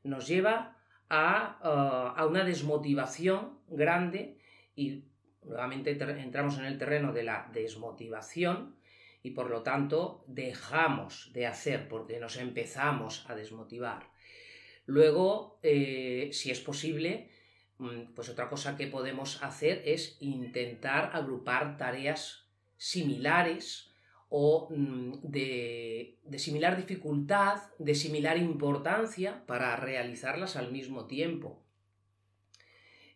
[0.03, 0.77] nos lleva
[1.09, 4.37] a, uh, a una desmotivación grande
[4.75, 5.05] y
[5.41, 8.75] nuevamente entramos en el terreno de la desmotivación
[9.23, 14.09] y por lo tanto dejamos de hacer porque nos empezamos a desmotivar.
[14.85, 17.29] Luego, eh, si es posible,
[17.77, 22.48] mm, pues otra cosa que podemos hacer es intentar agrupar tareas
[22.79, 23.91] similares
[24.29, 31.61] o mm, de, de, similar dificultad, de similar importancia para realizarlas al mismo tiempo.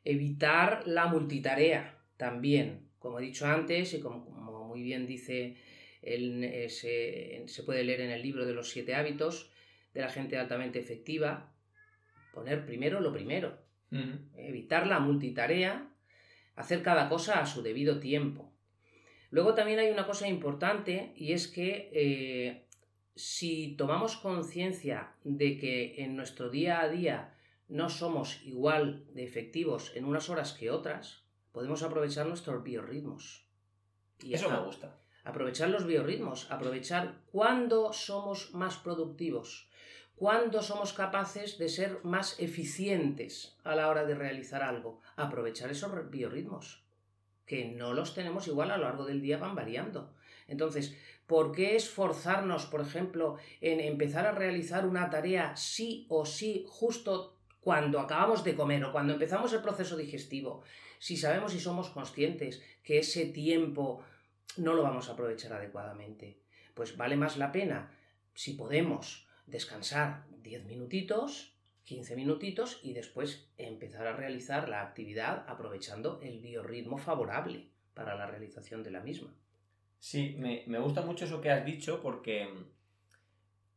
[0.04, 5.56] Evitar la multitarea también, como he dicho antes y como, muy bien dice,
[6.02, 9.52] el, se puede leer en el libro de los siete hábitos
[9.94, 11.54] de la gente altamente efectiva,
[12.34, 13.60] poner primero lo primero,
[14.36, 15.88] evitar la multitarea,
[16.56, 18.53] hacer cada cosa a su debido tiempo.
[19.34, 22.68] Luego también hay una cosa importante y es que eh,
[23.16, 27.34] si tomamos conciencia de que en nuestro día a día
[27.68, 33.48] no somos igual de efectivos en unas horas que otras, podemos aprovechar nuestros biorritmos.
[34.22, 35.00] Y Eso me gusta.
[35.24, 39.68] Aprovechar los biorritmos, aprovechar cuándo somos más productivos,
[40.16, 45.02] cuándo somos capaces de ser más eficientes a la hora de realizar algo.
[45.16, 46.83] Aprovechar esos biorritmos,
[47.46, 50.14] que no los tenemos igual a lo largo del día, van variando.
[50.48, 50.96] Entonces,
[51.28, 57.38] ¿por qué esforzarnos, por ejemplo, en empezar a realizar una tarea sí o sí justo
[57.62, 60.64] cuando acabamos de comer o cuando empezamos el proceso digestivo?
[61.00, 64.04] Si sabemos y somos conscientes que ese tiempo
[64.58, 66.40] no lo vamos a aprovechar adecuadamente,
[66.74, 67.92] pues vale más la pena,
[68.34, 71.54] si podemos, descansar 10 minutitos,
[71.86, 78.26] 15 minutitos y después empezar a realizar la actividad aprovechando el biorritmo favorable para la
[78.26, 79.34] realización de la misma.
[80.00, 82.50] Sí, me, gusta mucho eso que has dicho porque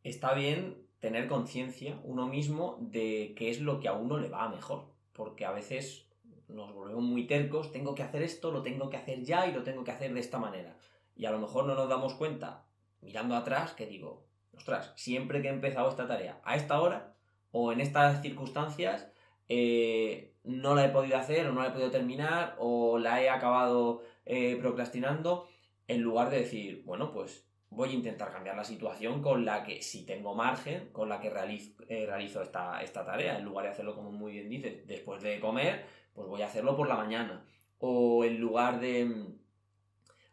[0.02, 4.48] está bien tener conciencia uno mismo de qué es lo que a uno le va
[4.48, 6.06] mejor, porque a veces
[6.48, 9.62] nos volvemos muy tercos, tengo que hacer esto, lo tengo que hacer ya y lo
[9.62, 10.76] tengo que hacer de esta manera.
[11.16, 12.64] Y a lo mejor no nos damos cuenta,
[13.00, 17.15] mirando atrás, que digo, ostras, siempre que he empezado esta tarea a esta hora
[17.58, 19.08] o en estas circunstancias,
[19.48, 23.30] eh, no la he podido hacer o no la he podido terminar o la he
[23.30, 25.48] acabado eh, procrastinando,
[25.88, 29.80] en lugar de decir, bueno, pues voy a intentar cambiar la situación con la que,
[29.80, 33.70] si tengo margen, con la que realizo, eh, realizo esta, esta, tarea, en lugar de
[33.70, 37.42] hacerlo como muy bien dice, después de comer, pues voy a hacerlo por la mañana.
[37.78, 39.38] O en lugar de mm,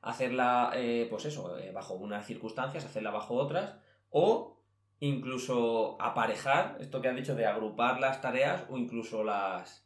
[0.02, 0.74] hacerla,
[1.10, 3.76] pues eso, bajo unas circunstancias, hacerla bajo otras,
[4.10, 4.53] o
[5.08, 9.84] incluso aparejar, esto que han dicho de agrupar las tareas o incluso las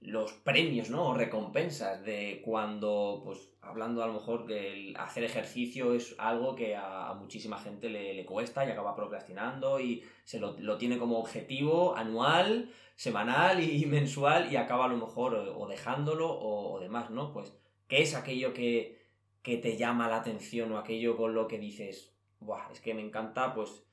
[0.00, 1.08] los premios, ¿no?
[1.08, 6.76] O recompensas de cuando, pues, hablando a lo mejor que hacer ejercicio es algo que
[6.76, 12.70] a, muchísima gente le, cuesta y acaba procrastinando y se lo, tiene como objetivo anual,
[12.94, 17.32] semanal y mensual y acaba a lo mejor o, dejándolo o, demás, ¿no?
[17.32, 17.52] Pues,
[17.88, 19.00] ¿qué es aquello que,
[19.42, 23.02] que te llama la atención o aquello con lo que dices, Buah, es que me
[23.02, 23.87] encanta pues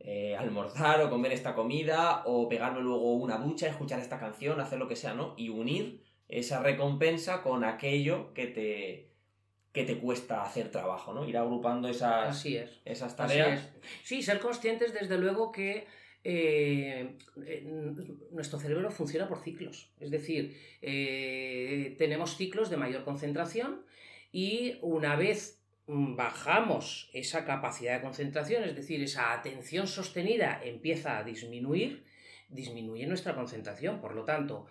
[0.00, 4.78] eh, almorzar o comer esta comida o pegarme luego una ducha, escuchar esta canción, hacer
[4.78, 5.34] lo que sea, ¿no?
[5.36, 9.10] Y unir esa recompensa con aquello que te,
[9.72, 11.28] que te cuesta hacer trabajo, ¿no?
[11.28, 12.80] Ir agrupando esas, Así es.
[12.84, 13.68] esas tareas.
[14.02, 15.86] Sí, ser conscientes desde luego que
[16.24, 17.16] eh,
[18.32, 19.92] nuestro cerebro funciona por ciclos.
[19.98, 23.82] Es decir, eh, tenemos ciclos de mayor concentración
[24.30, 25.57] y una vez
[25.88, 32.04] bajamos esa capacidad de concentración, es decir, esa atención sostenida empieza a disminuir,
[32.50, 34.00] disminuye nuestra concentración.
[34.00, 34.66] Por lo tanto,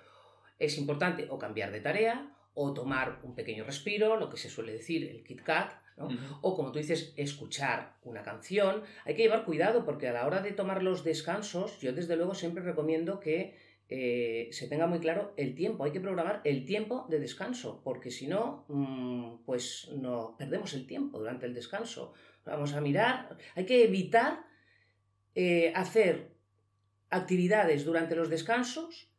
[0.60, 4.74] es importante o cambiar de tarea o tomar un pequeño respiro, lo que se suele
[4.74, 5.74] decir el Kit Kat,
[6.42, 8.84] o como tú dices, escuchar una canción.
[9.06, 12.36] Hay que llevar cuidado porque a la hora de tomar los descansos, yo desde luego
[12.36, 13.58] siempre recomiendo que
[13.89, 15.84] eh, se tenga muy claro el tiempo.
[15.84, 20.86] Hay que programar el tiempo de descanso, porque si no, mm, pues no perdemos el
[20.86, 22.13] tiempo durante el descanso.
[22.45, 24.45] Vamos a mirar, hay que evitar
[25.36, 26.36] eh, hacer
[27.10, 29.12] actividades durante los descansos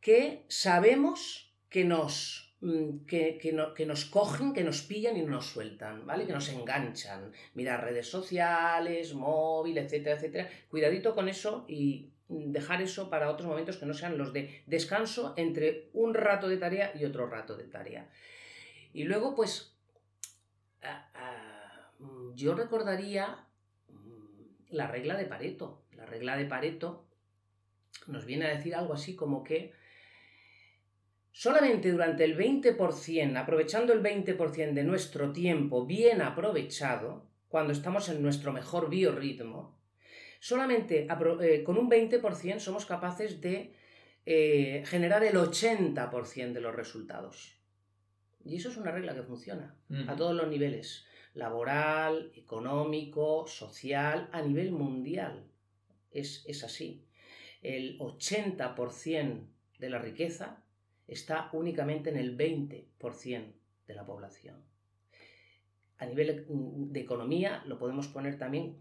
[0.00, 6.26] que sabemos que nos Mm, que, nos cogen, que nos pillan y nos sueltan, ¿vale?
[6.26, 7.32] Que nos enganchan.
[7.54, 10.48] Mirar redes sociales, móvil, etcétera, etcétera.
[10.70, 12.11] Cuidadito con eso y
[12.52, 16.56] dejar eso para otros momentos que no sean los de descanso entre un rato de
[16.56, 18.10] tarea y otro rato de tarea.
[18.92, 19.74] Y luego, pues,
[22.34, 23.46] yo recordaría
[23.88, 25.82] mm, la regla de Pareto.
[25.92, 27.06] La regla de Pareto
[28.06, 29.72] nos viene a decir algo así como que
[31.32, 38.22] Solamente durante el 20%, aprovechando el 20% de nuestro tiempo bien aprovechado, cuando estamos en
[38.22, 39.78] nuestro mejor biorritmo,
[40.42, 43.74] solamente eh, con un 20% somos capaces de
[44.26, 47.56] eh, generar el 80% de los resultados.
[48.44, 49.76] Y eso es una regla que funciona
[50.08, 55.44] a todos los niveles, laboral, económico, social, a nivel mundial.
[56.10, 57.06] Es, es así.
[57.62, 59.46] El 80%
[59.78, 60.64] de la riqueza
[61.06, 63.52] está únicamente en el 20%
[63.86, 64.56] de la población.
[65.98, 68.76] A nivel de economía lo podemos poner también,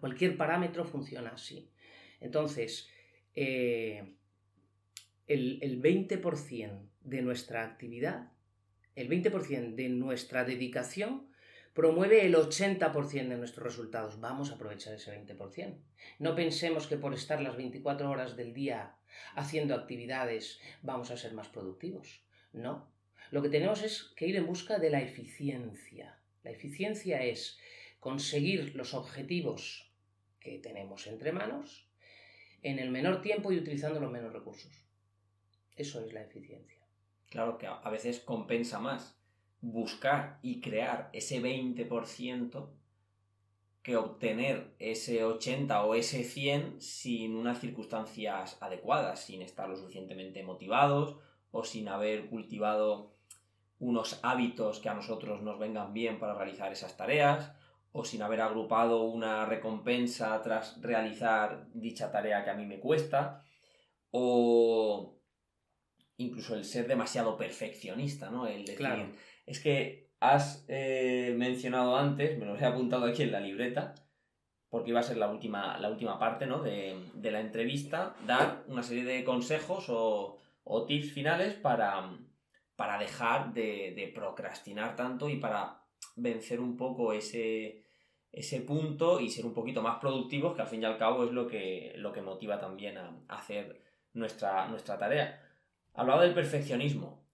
[0.00, 1.70] cualquier parámetro funciona así.
[2.20, 2.88] Entonces,
[3.34, 4.14] eh,
[5.26, 8.32] el, el 20% de nuestra actividad,
[8.94, 11.32] el 20% de nuestra dedicación
[11.72, 14.20] promueve el 80% de nuestros resultados.
[14.20, 15.78] Vamos a aprovechar ese 20%.
[16.18, 18.96] No pensemos que por estar las 24 horas del día
[19.34, 22.24] haciendo actividades vamos a ser más productivos.
[22.52, 22.92] No.
[23.30, 26.18] Lo que tenemos es que ir en busca de la eficiencia.
[26.42, 27.58] La eficiencia es
[28.02, 29.88] conseguir los objetivos
[30.40, 31.88] que tenemos entre manos
[32.60, 34.72] en el menor tiempo y utilizando los menos recursos.
[35.76, 36.80] Eso es la eficiencia.
[37.30, 39.16] Claro que a veces compensa más
[39.60, 42.70] buscar y crear ese 20%
[43.84, 50.42] que obtener ese 80 o ese 100 sin unas circunstancias adecuadas, sin estar lo suficientemente
[50.42, 51.18] motivados
[51.52, 53.14] o sin haber cultivado
[53.78, 57.52] unos hábitos que a nosotros nos vengan bien para realizar esas tareas
[57.92, 63.44] o sin haber agrupado una recompensa tras realizar dicha tarea que a mí me cuesta
[64.10, 65.18] o
[66.16, 68.46] incluso el ser demasiado perfeccionista, ¿no?
[68.46, 69.14] El decir,
[69.46, 73.94] es que has eh, mencionado antes, me lo he apuntado aquí en la libreta,
[74.72, 76.62] porque iba a ser la última, la última parte ¿no?
[76.62, 80.38] de, la entrevista, dar una serie de consejos o,
[80.86, 82.08] tips finales para,
[82.76, 85.81] para dejar de, procrastinar tanto y para
[86.16, 87.84] vencer un poco ese,
[88.30, 91.32] ese punto y ser un poquito más productivos, que al fin y al cabo es
[91.32, 93.82] lo que, lo que motiva también a, hacer
[94.14, 95.42] nuestra, nuestra tarea.
[95.94, 97.26] Hablaba del perfeccionismo.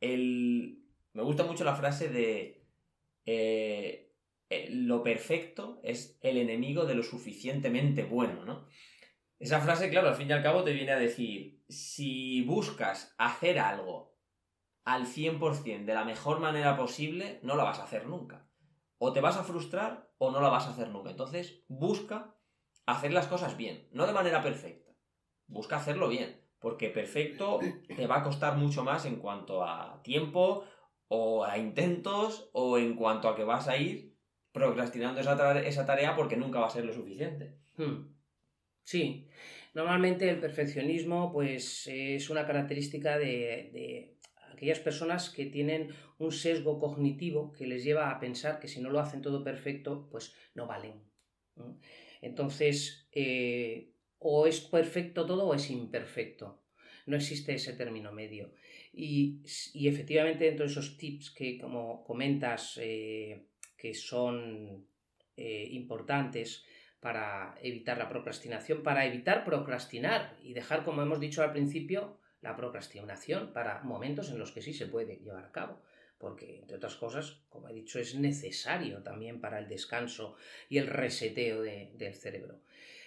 [0.00, 2.66] El, me gusta mucho la frase de
[3.26, 4.12] eh,
[4.50, 8.66] eh, lo perfecto es el enemigo de lo suficientemente bueno, ¿no?
[9.38, 13.58] Esa frase, claro, al fin y al cabo te viene a decir, si buscas hacer
[13.58, 14.11] algo
[14.84, 18.48] al 100% de la mejor manera posible, no la vas a hacer nunca.
[18.98, 21.10] O te vas a frustrar o no la vas a hacer nunca.
[21.10, 22.36] Entonces, busca
[22.86, 24.92] hacer las cosas bien, no de manera perfecta.
[25.46, 27.60] Busca hacerlo bien, porque perfecto
[27.96, 30.64] te va a costar mucho más en cuanto a tiempo
[31.08, 34.16] o a intentos o en cuanto a que vas a ir
[34.52, 37.58] procrastinando esa, tarea porque nunca va a ser lo suficiente.
[37.76, 38.14] Hmm.
[38.84, 39.28] Sí,
[39.74, 44.11] normalmente el perfeccionismo pues es una característica de,
[44.62, 45.88] aquellas personas que tienen
[46.18, 50.06] un sesgo cognitivo que les lleva a pensar que si no lo hacen todo perfecto
[50.08, 51.02] pues no valen.
[52.20, 53.90] Entonces, eh,
[54.20, 56.62] o es perfecto todo o es imperfecto.
[57.06, 58.52] No existe ese término medio.
[58.92, 59.42] Y,
[59.74, 64.86] efectivamente dentro de esos tips que como comentas eh, que son
[65.36, 66.64] eh, importantes
[67.00, 72.54] para evitar la procrastinación, para evitar procrastinar y dejar, como hemos dicho al principio, la
[72.54, 75.80] procrastinación para momentos en los que sí se puede llevar a cabo
[76.22, 80.36] porque, entre otras cosas, como he dicho, es necesario también para el descanso
[80.68, 82.60] y el reseteo del cerebro.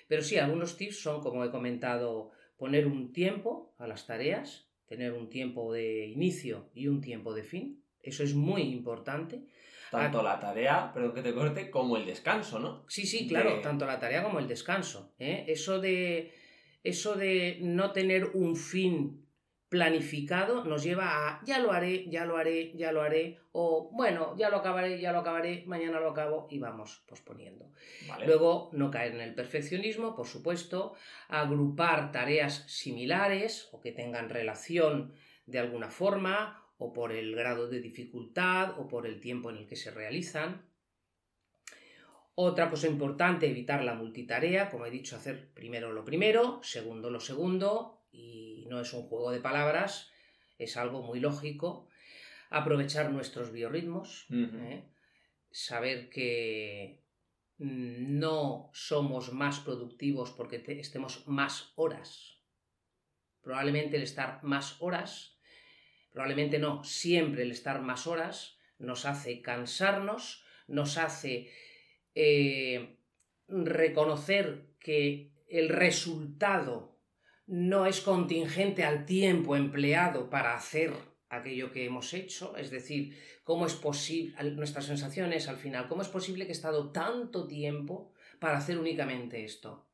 [0.10, 5.14] Pero sí, algunos tips son, como he comentado, poner un tiempo a las tareas, tener
[5.14, 7.82] un tiempo de inicio y un tiempo de fin.
[8.04, 9.46] Eso es muy importante.
[9.92, 12.84] Tanto la tarea, perdón que te corte, como el descanso, ¿no?
[12.90, 15.14] Sí, sí, claro, tanto la tarea como el descanso.
[15.20, 15.46] ¿eh?
[15.48, 16.34] Eso, de,
[16.84, 19.25] eso de no tener un fin
[19.76, 24.34] planificado nos lleva a ya lo haré, ya lo haré, ya lo haré, o bueno,
[24.38, 27.70] ya lo acabaré, ya lo acabaré, mañana lo acabo y vamos posponiendo.
[28.26, 30.94] Luego, no caer en el perfeccionismo, por supuesto,
[31.28, 35.14] agrupar tareas similares o que tengan relación
[35.46, 39.68] de alguna forma, o por el grado de dificultad, o por el tiempo en el
[39.68, 40.70] que se realizan.
[42.36, 47.20] Otra cosa importante, evitar la multitarea, como he dicho, hacer primero lo primero, segundo lo
[47.20, 50.12] segundo, y no es un juego de palabras,
[50.58, 51.88] es algo muy lógico.
[52.50, 54.84] Aprovechar nuestros biorritmos, ¿eh?
[55.52, 57.04] saber que
[57.58, 62.40] no somos más productivos porque estemos más horas.
[63.42, 65.38] Probablemente el estar más horas,
[66.12, 71.52] probablemente no, siempre el estar más horas nos hace cansarnos, nos hace
[72.14, 72.98] eh,
[73.48, 76.95] reconocer que el resultado
[77.48, 80.94] no es contingente al tiempo empleado para hacer
[81.30, 86.08] aquello que hemos hecho, es decir, cómo es posible, nuestras sensaciones al final, cómo es
[86.08, 89.86] posible que he estado tanto tiempo para hacer únicamente esto,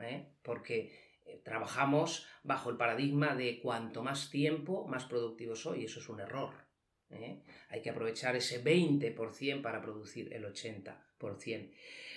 [0.00, 0.32] ¿Eh?
[0.42, 0.92] porque
[1.26, 6.20] eh, trabajamos bajo el paradigma de cuanto más tiempo, más productivo soy, eso es un
[6.20, 6.71] error.
[7.14, 7.42] ¿Eh?
[7.68, 11.70] Hay que aprovechar ese 20% para producir el 80%.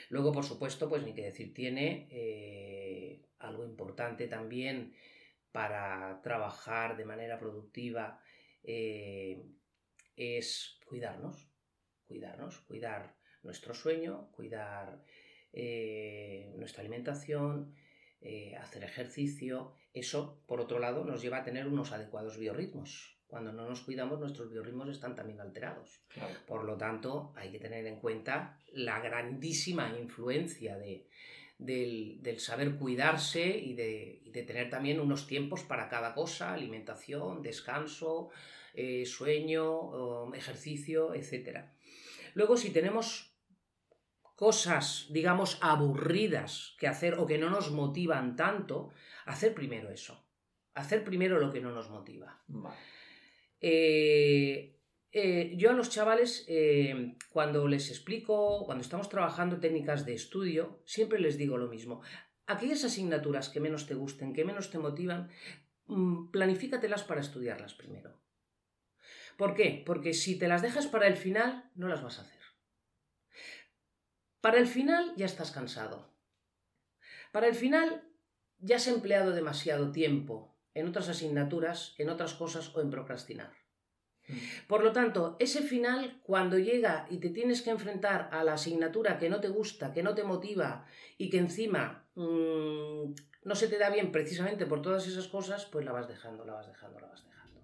[0.09, 4.93] Luego, por supuesto, pues ni que decir tiene algo importante también
[5.51, 8.19] para trabajar de manera productiva
[8.61, 9.45] eh,
[10.15, 11.49] es cuidarnos,
[12.07, 15.01] cuidarnos, cuidar nuestro sueño, cuidar
[15.53, 17.73] eh, nuestra alimentación,
[18.19, 19.73] eh, hacer ejercicio.
[19.93, 23.14] Eso, por otro lado, nos lleva a tener unos adecuados biorritmos.
[23.27, 26.01] Cuando no nos cuidamos, nuestros biorritmos están también alterados.
[26.47, 31.07] Por lo tanto, hay que tener en cuenta la grandísima influencia de,
[31.57, 38.29] del, saber cuidarse y de, tener también unos tiempos para cada cosa, alimentación, descanso,
[38.73, 41.65] eh, sueño, ejercicio, etc.
[42.33, 43.33] Luego, si tenemos
[44.35, 48.91] cosas, digamos, aburridas que hacer o que no nos motivan tanto,
[49.25, 50.25] hacer primero eso.
[50.73, 52.43] Hacer primero lo que no nos motiva.
[53.67, 54.79] Eh,
[55.11, 60.83] eh, yo a los chavales, eh, cuando les explico, cuando estamos trabajando técnicas de estudio,
[60.85, 62.03] siempre les digo lo mismo.
[62.45, 65.31] Aquellas asignaturas que menos te gusten, que menos te motivan,
[65.87, 68.21] mm, planifícatelas para estudiarlas primero.
[69.35, 69.81] ¿Por qué?
[69.83, 72.43] Porque si te las dejas para el final, no las vas a hacer.
[74.41, 76.13] Para el final ya estás cansado.
[77.31, 78.07] Para el final
[78.59, 83.51] ya has empleado demasiado tiempo en otras asignaturas, en otras cosas o en procrastinar.
[84.27, 84.37] Mm.
[84.67, 89.17] Por lo tanto, ese final, cuando llega y te tienes que enfrentar a la asignatura
[89.17, 90.85] que no te gusta, que no te motiva
[91.17, 93.13] y que encima mm,
[93.43, 96.53] no se te da bien precisamente por todas esas cosas, pues la vas dejando, la
[96.53, 97.61] vas dejando, la vas dejando.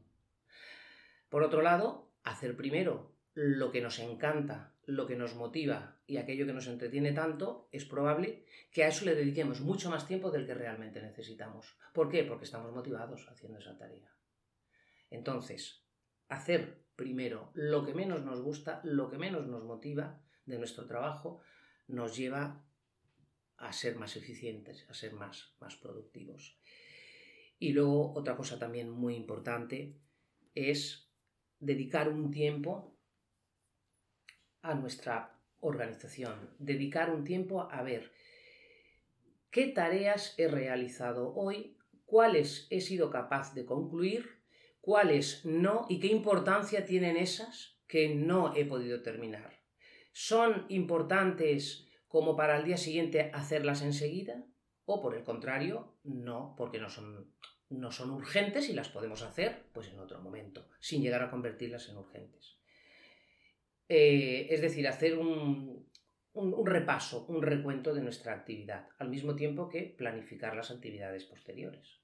[1.29, 6.45] Por otro lado, hacer primero lo que nos encanta, lo que nos motiva y aquello
[6.45, 10.45] que nos entretiene tanto, es probable que a eso le dediquemos mucho más tiempo del
[10.45, 11.77] que realmente necesitamos.
[11.93, 12.23] ¿Por qué?
[12.23, 14.13] Porque estamos motivados haciendo esa tarea.
[15.09, 15.85] Entonces,
[16.27, 21.39] hacer primero lo que menos nos gusta, lo que menos nos motiva de nuestro trabajo,
[21.87, 22.65] nos lleva
[23.57, 26.59] a ser más eficientes, a ser más, más productivos.
[27.59, 29.95] Y luego otra cosa también muy importante
[30.53, 31.09] es
[31.59, 32.97] dedicar un tiempo
[34.61, 38.11] a nuestra organización, dedicar un tiempo a ver
[39.51, 44.41] qué tareas he realizado hoy, cuáles he sido capaz de concluir
[44.81, 49.61] cuáles no y qué importancia tienen esas que no he podido terminar.
[50.11, 54.43] ¿Son importantes como para el día siguiente hacerlas enseguida?
[54.85, 57.31] ¿O por el contrario, no, porque no son,
[57.69, 61.87] no son urgentes y las podemos hacer pues en otro momento, sin llegar a convertirlas
[61.87, 62.60] en urgentes?
[63.93, 65.85] Eh, es decir, hacer un,
[66.31, 71.99] un, repaso, un recuento de nuestra actividad, al mismo tiempo que planificar las actividades posteriores.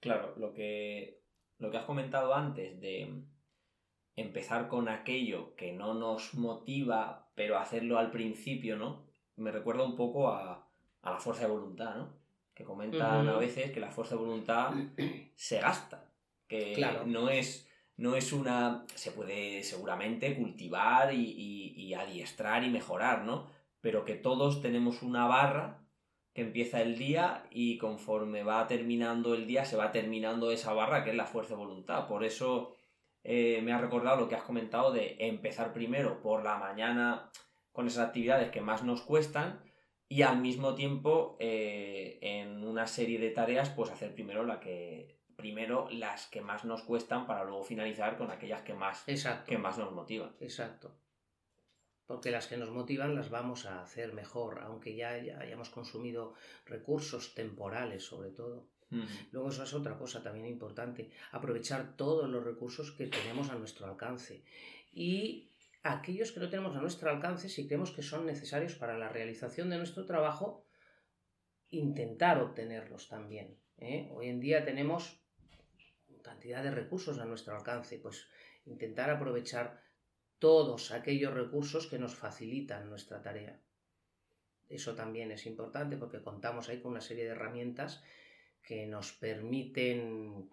[0.00, 1.20] Claro, lo que
[1.58, 3.22] lo que has comentado antes de
[4.16, 9.04] empezar con aquello que no nos motiva, pero hacerlo al principio, ¿no?
[9.36, 10.70] Me recuerda un poco a,
[11.02, 12.16] la fuerza de voluntad, ¿no?
[12.54, 14.72] Que comentan a veces que la fuerza de voluntad
[15.34, 16.10] se gasta,
[16.48, 17.69] que no es
[18.00, 18.86] no es una.
[18.94, 23.46] se puede seguramente cultivar y, y, adiestrar y mejorar, ¿no?
[23.82, 25.84] Pero que todos tenemos una barra
[26.32, 31.04] que empieza el día y conforme va terminando el día se va terminando esa barra
[31.04, 32.08] que es la fuerza de voluntad.
[32.08, 32.74] Por eso
[33.22, 37.30] eh, me ha recordado lo que has comentado de empezar primero por la mañana
[37.70, 39.60] con esas actividades que más nos cuestan
[40.08, 45.19] y al mismo tiempo eh, en una serie de tareas pues hacer primero la que
[45.40, 49.04] primero las que más nos cuestan para luego finalizar con aquellas que más,
[49.46, 50.36] que más nos motivan.
[50.40, 50.94] Exacto.
[52.06, 56.34] Porque las que nos motivan las vamos a hacer mejor, aunque ya, hayamos consumido
[56.66, 58.68] recursos temporales sobre todo.
[59.30, 63.86] Luego eso es otra cosa también importante, aprovechar todos los recursos que tenemos a nuestro
[63.86, 64.42] alcance.
[64.92, 65.48] Y
[65.84, 69.70] aquellos que no tenemos a nuestro alcance, si creemos que son necesarios para la realización
[69.70, 70.66] de nuestro trabajo,
[71.68, 73.56] intentar obtenerlos también.
[73.78, 74.08] ¿eh?
[74.12, 75.19] Hoy en día tenemos
[76.22, 78.28] cantidad de recursos a nuestro alcance, pues
[78.66, 79.82] intentar aprovechar
[80.38, 83.60] todos aquellos recursos que nos facilitan nuestra tarea.
[84.68, 88.02] Eso también es importante porque contamos ahí con una serie de herramientas
[88.62, 90.48] que nos permiten,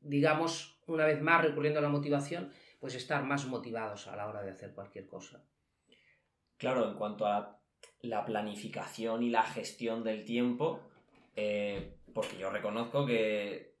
[0.00, 4.42] digamos, una vez más recurriendo a la motivación, pues estar más motivados a la hora
[4.42, 5.44] de hacer cualquier cosa.
[6.56, 7.60] Claro, en cuanto a
[8.00, 10.80] la planificación y la gestión del tiempo,
[11.36, 13.71] eh, porque yo reconozco que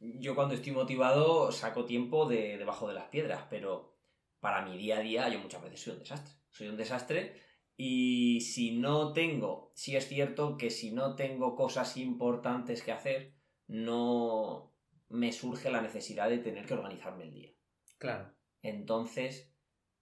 [0.00, 3.96] yo cuando estoy motivado saco tiempo de debajo de las piedras, pero
[4.40, 6.34] para mi día a día yo muchas veces soy un desastre.
[6.50, 7.40] Soy un desastre
[7.76, 13.34] y si no tengo, si es cierto que si no tengo cosas importantes que hacer,
[13.66, 14.74] no
[15.08, 17.50] me surge la necesidad de tener que organizarme el día.
[17.98, 18.32] Claro.
[18.62, 19.54] Entonces,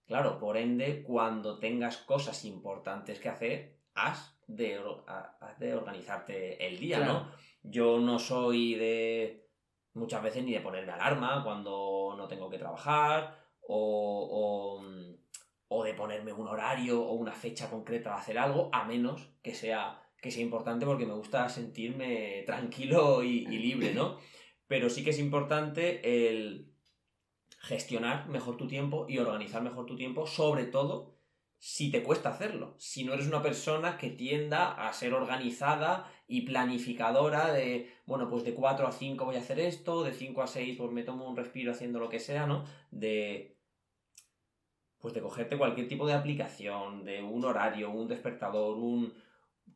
[0.07, 4.81] claro, por ende, cuando tengas cosas importantes que hacer, has de,
[5.59, 7.31] de organizarte el día, ¿no?
[7.63, 9.48] Yo no soy de
[9.99, 14.81] muchas veces ni de ponerme alarma cuando no tengo que trabajar o,
[15.69, 19.55] o, de ponerme un horario o una fecha concreta de hacer algo, a menos que
[19.55, 24.19] sea, que sea importante porque me gusta sentirme tranquilo y, y libre, ¿no?
[24.67, 26.73] Pero sí que es importante el
[27.61, 31.19] gestionar mejor tu tiempo y organizar mejor tu tiempo, sobre todo
[31.59, 36.43] si te cuesta hacerlo, si no eres una persona que tienda a ser organizada y
[36.43, 40.47] planificadora de, bueno, pues de 4 a 5 voy a hacer esto, de 5 a
[40.47, 42.65] 6 pues me tomo un respiro haciendo lo que sea, ¿no?
[42.91, 43.57] De
[44.99, 49.15] pues de cogerte cualquier tipo de aplicación, de un horario, un despertador, un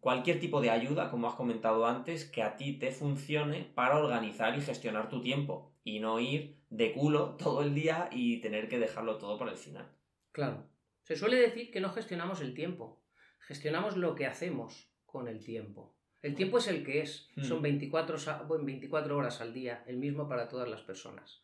[0.01, 4.59] cualquier tipo de ayuda, como has comentado antes, que a ti te funcione para organizar
[4.59, 8.79] y gestionar tu tiempo y no ir de culo todo el día y tener que
[8.79, 9.89] dejarlo todo para el final.
[10.33, 10.67] Claro.
[11.03, 13.03] Se suele decir que no gestionamos el tiempo,
[13.41, 15.97] gestionamos lo que hacemos con el tiempo.
[16.23, 18.65] El tiempo es el que es, son 24, hmm.
[18.65, 21.43] 24 horas al día, el mismo para todas las personas.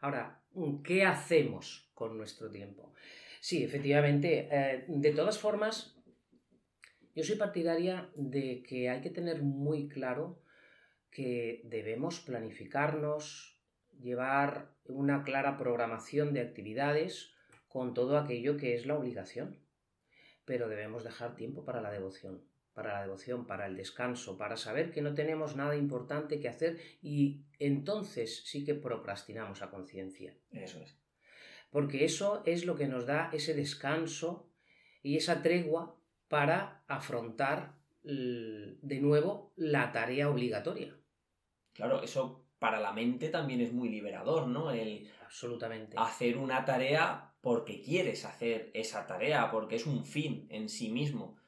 [0.00, 0.42] Ahora,
[0.84, 2.92] ¿qué hacemos con nuestro tiempo?
[3.40, 5.96] Sí, efectivamente, eh, de todas formas,
[7.14, 10.42] yo soy partidaria de que hay que tener muy claro
[11.10, 13.58] que debemos planificarnos,
[13.98, 17.32] llevar una clara programación de actividades
[17.68, 19.58] con todo aquello que es la obligación.
[20.44, 24.90] Pero debemos dejar tiempo para la devoción para la devoción, para el descanso, para saber
[24.90, 30.36] que no tenemos nada importante que hacer y entonces sí que procrastinamos a conciencia.
[30.52, 30.96] Eso es.
[31.70, 34.50] Porque eso es lo que nos da ese descanso
[35.02, 35.96] y esa tregua
[36.28, 40.96] para afrontar de nuevo la tarea obligatoria.
[41.72, 44.70] Claro, eso para la mente también es muy liberador, ¿no?
[44.70, 45.96] El Absolutamente.
[45.98, 51.39] hacer una tarea porque quieres hacer esa tarea, porque es un fin en sí mismo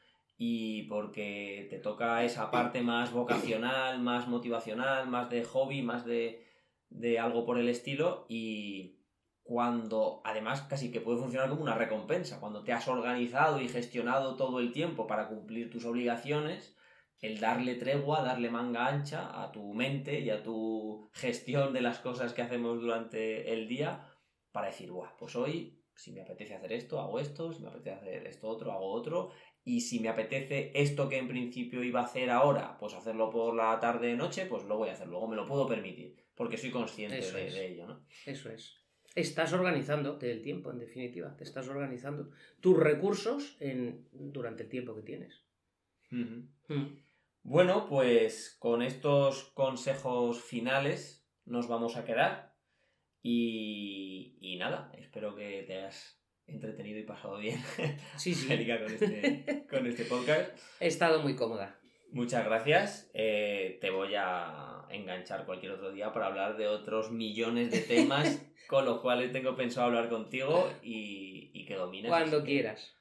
[0.44, 6.44] y porque te toca esa parte más vocacional, más motivacional, más de hobby, más de,
[6.90, 8.98] de algo por el estilo y
[9.44, 14.34] cuando además casi que puede funcionar como una recompensa, cuando te has organizado y gestionado
[14.34, 16.76] todo el tiempo para cumplir tus obligaciones,
[17.20, 22.00] el darle tregua, darle manga ancha a tu mente y a tu gestión de las
[22.00, 24.08] cosas que hacemos durante el día
[24.50, 27.94] para decir, Buah, pues hoy si me apetece hacer esto, hago esto, si me apetece
[27.94, 29.30] hacer esto otro, hago otro,
[29.64, 33.54] y si me apetece esto que en principio iba a hacer ahora, pues hacerlo por
[33.54, 36.70] la tarde noche, pues lo voy a hacer, luego me lo puedo permitir, porque soy
[36.70, 38.04] consciente de, ello, ¿no?
[38.26, 38.78] Eso es.
[39.14, 44.94] Estás organizando el tiempo, en definitiva, te estás organizando tus recursos en, durante el tiempo
[44.96, 45.44] que tienes.
[46.10, 46.48] Mm.
[47.44, 52.54] Bueno, pues con estos consejos finales nos vamos a quedar
[53.22, 56.21] y, y nada, espero que te hayas
[56.52, 57.60] entretenido y pasado bien.
[58.16, 58.52] Sí, sí.
[58.52, 60.50] Este, con este, podcast.
[60.80, 61.78] He estado muy cómoda.
[62.12, 63.10] Muchas gracias.
[63.14, 68.44] Eh, te voy a enganchar cualquier otro día para hablar de otros millones de temas
[68.68, 72.10] con los cuales tengo pensado hablar contigo y, que domines.
[72.10, 72.96] Cuando quieras.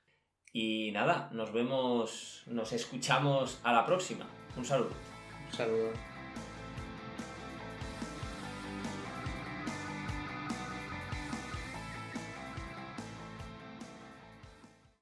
[0.54, 4.28] Y nada, nos vemos, nos escuchamos a la próxima.
[4.56, 4.92] Un saludo.
[5.48, 6.11] Un saludo.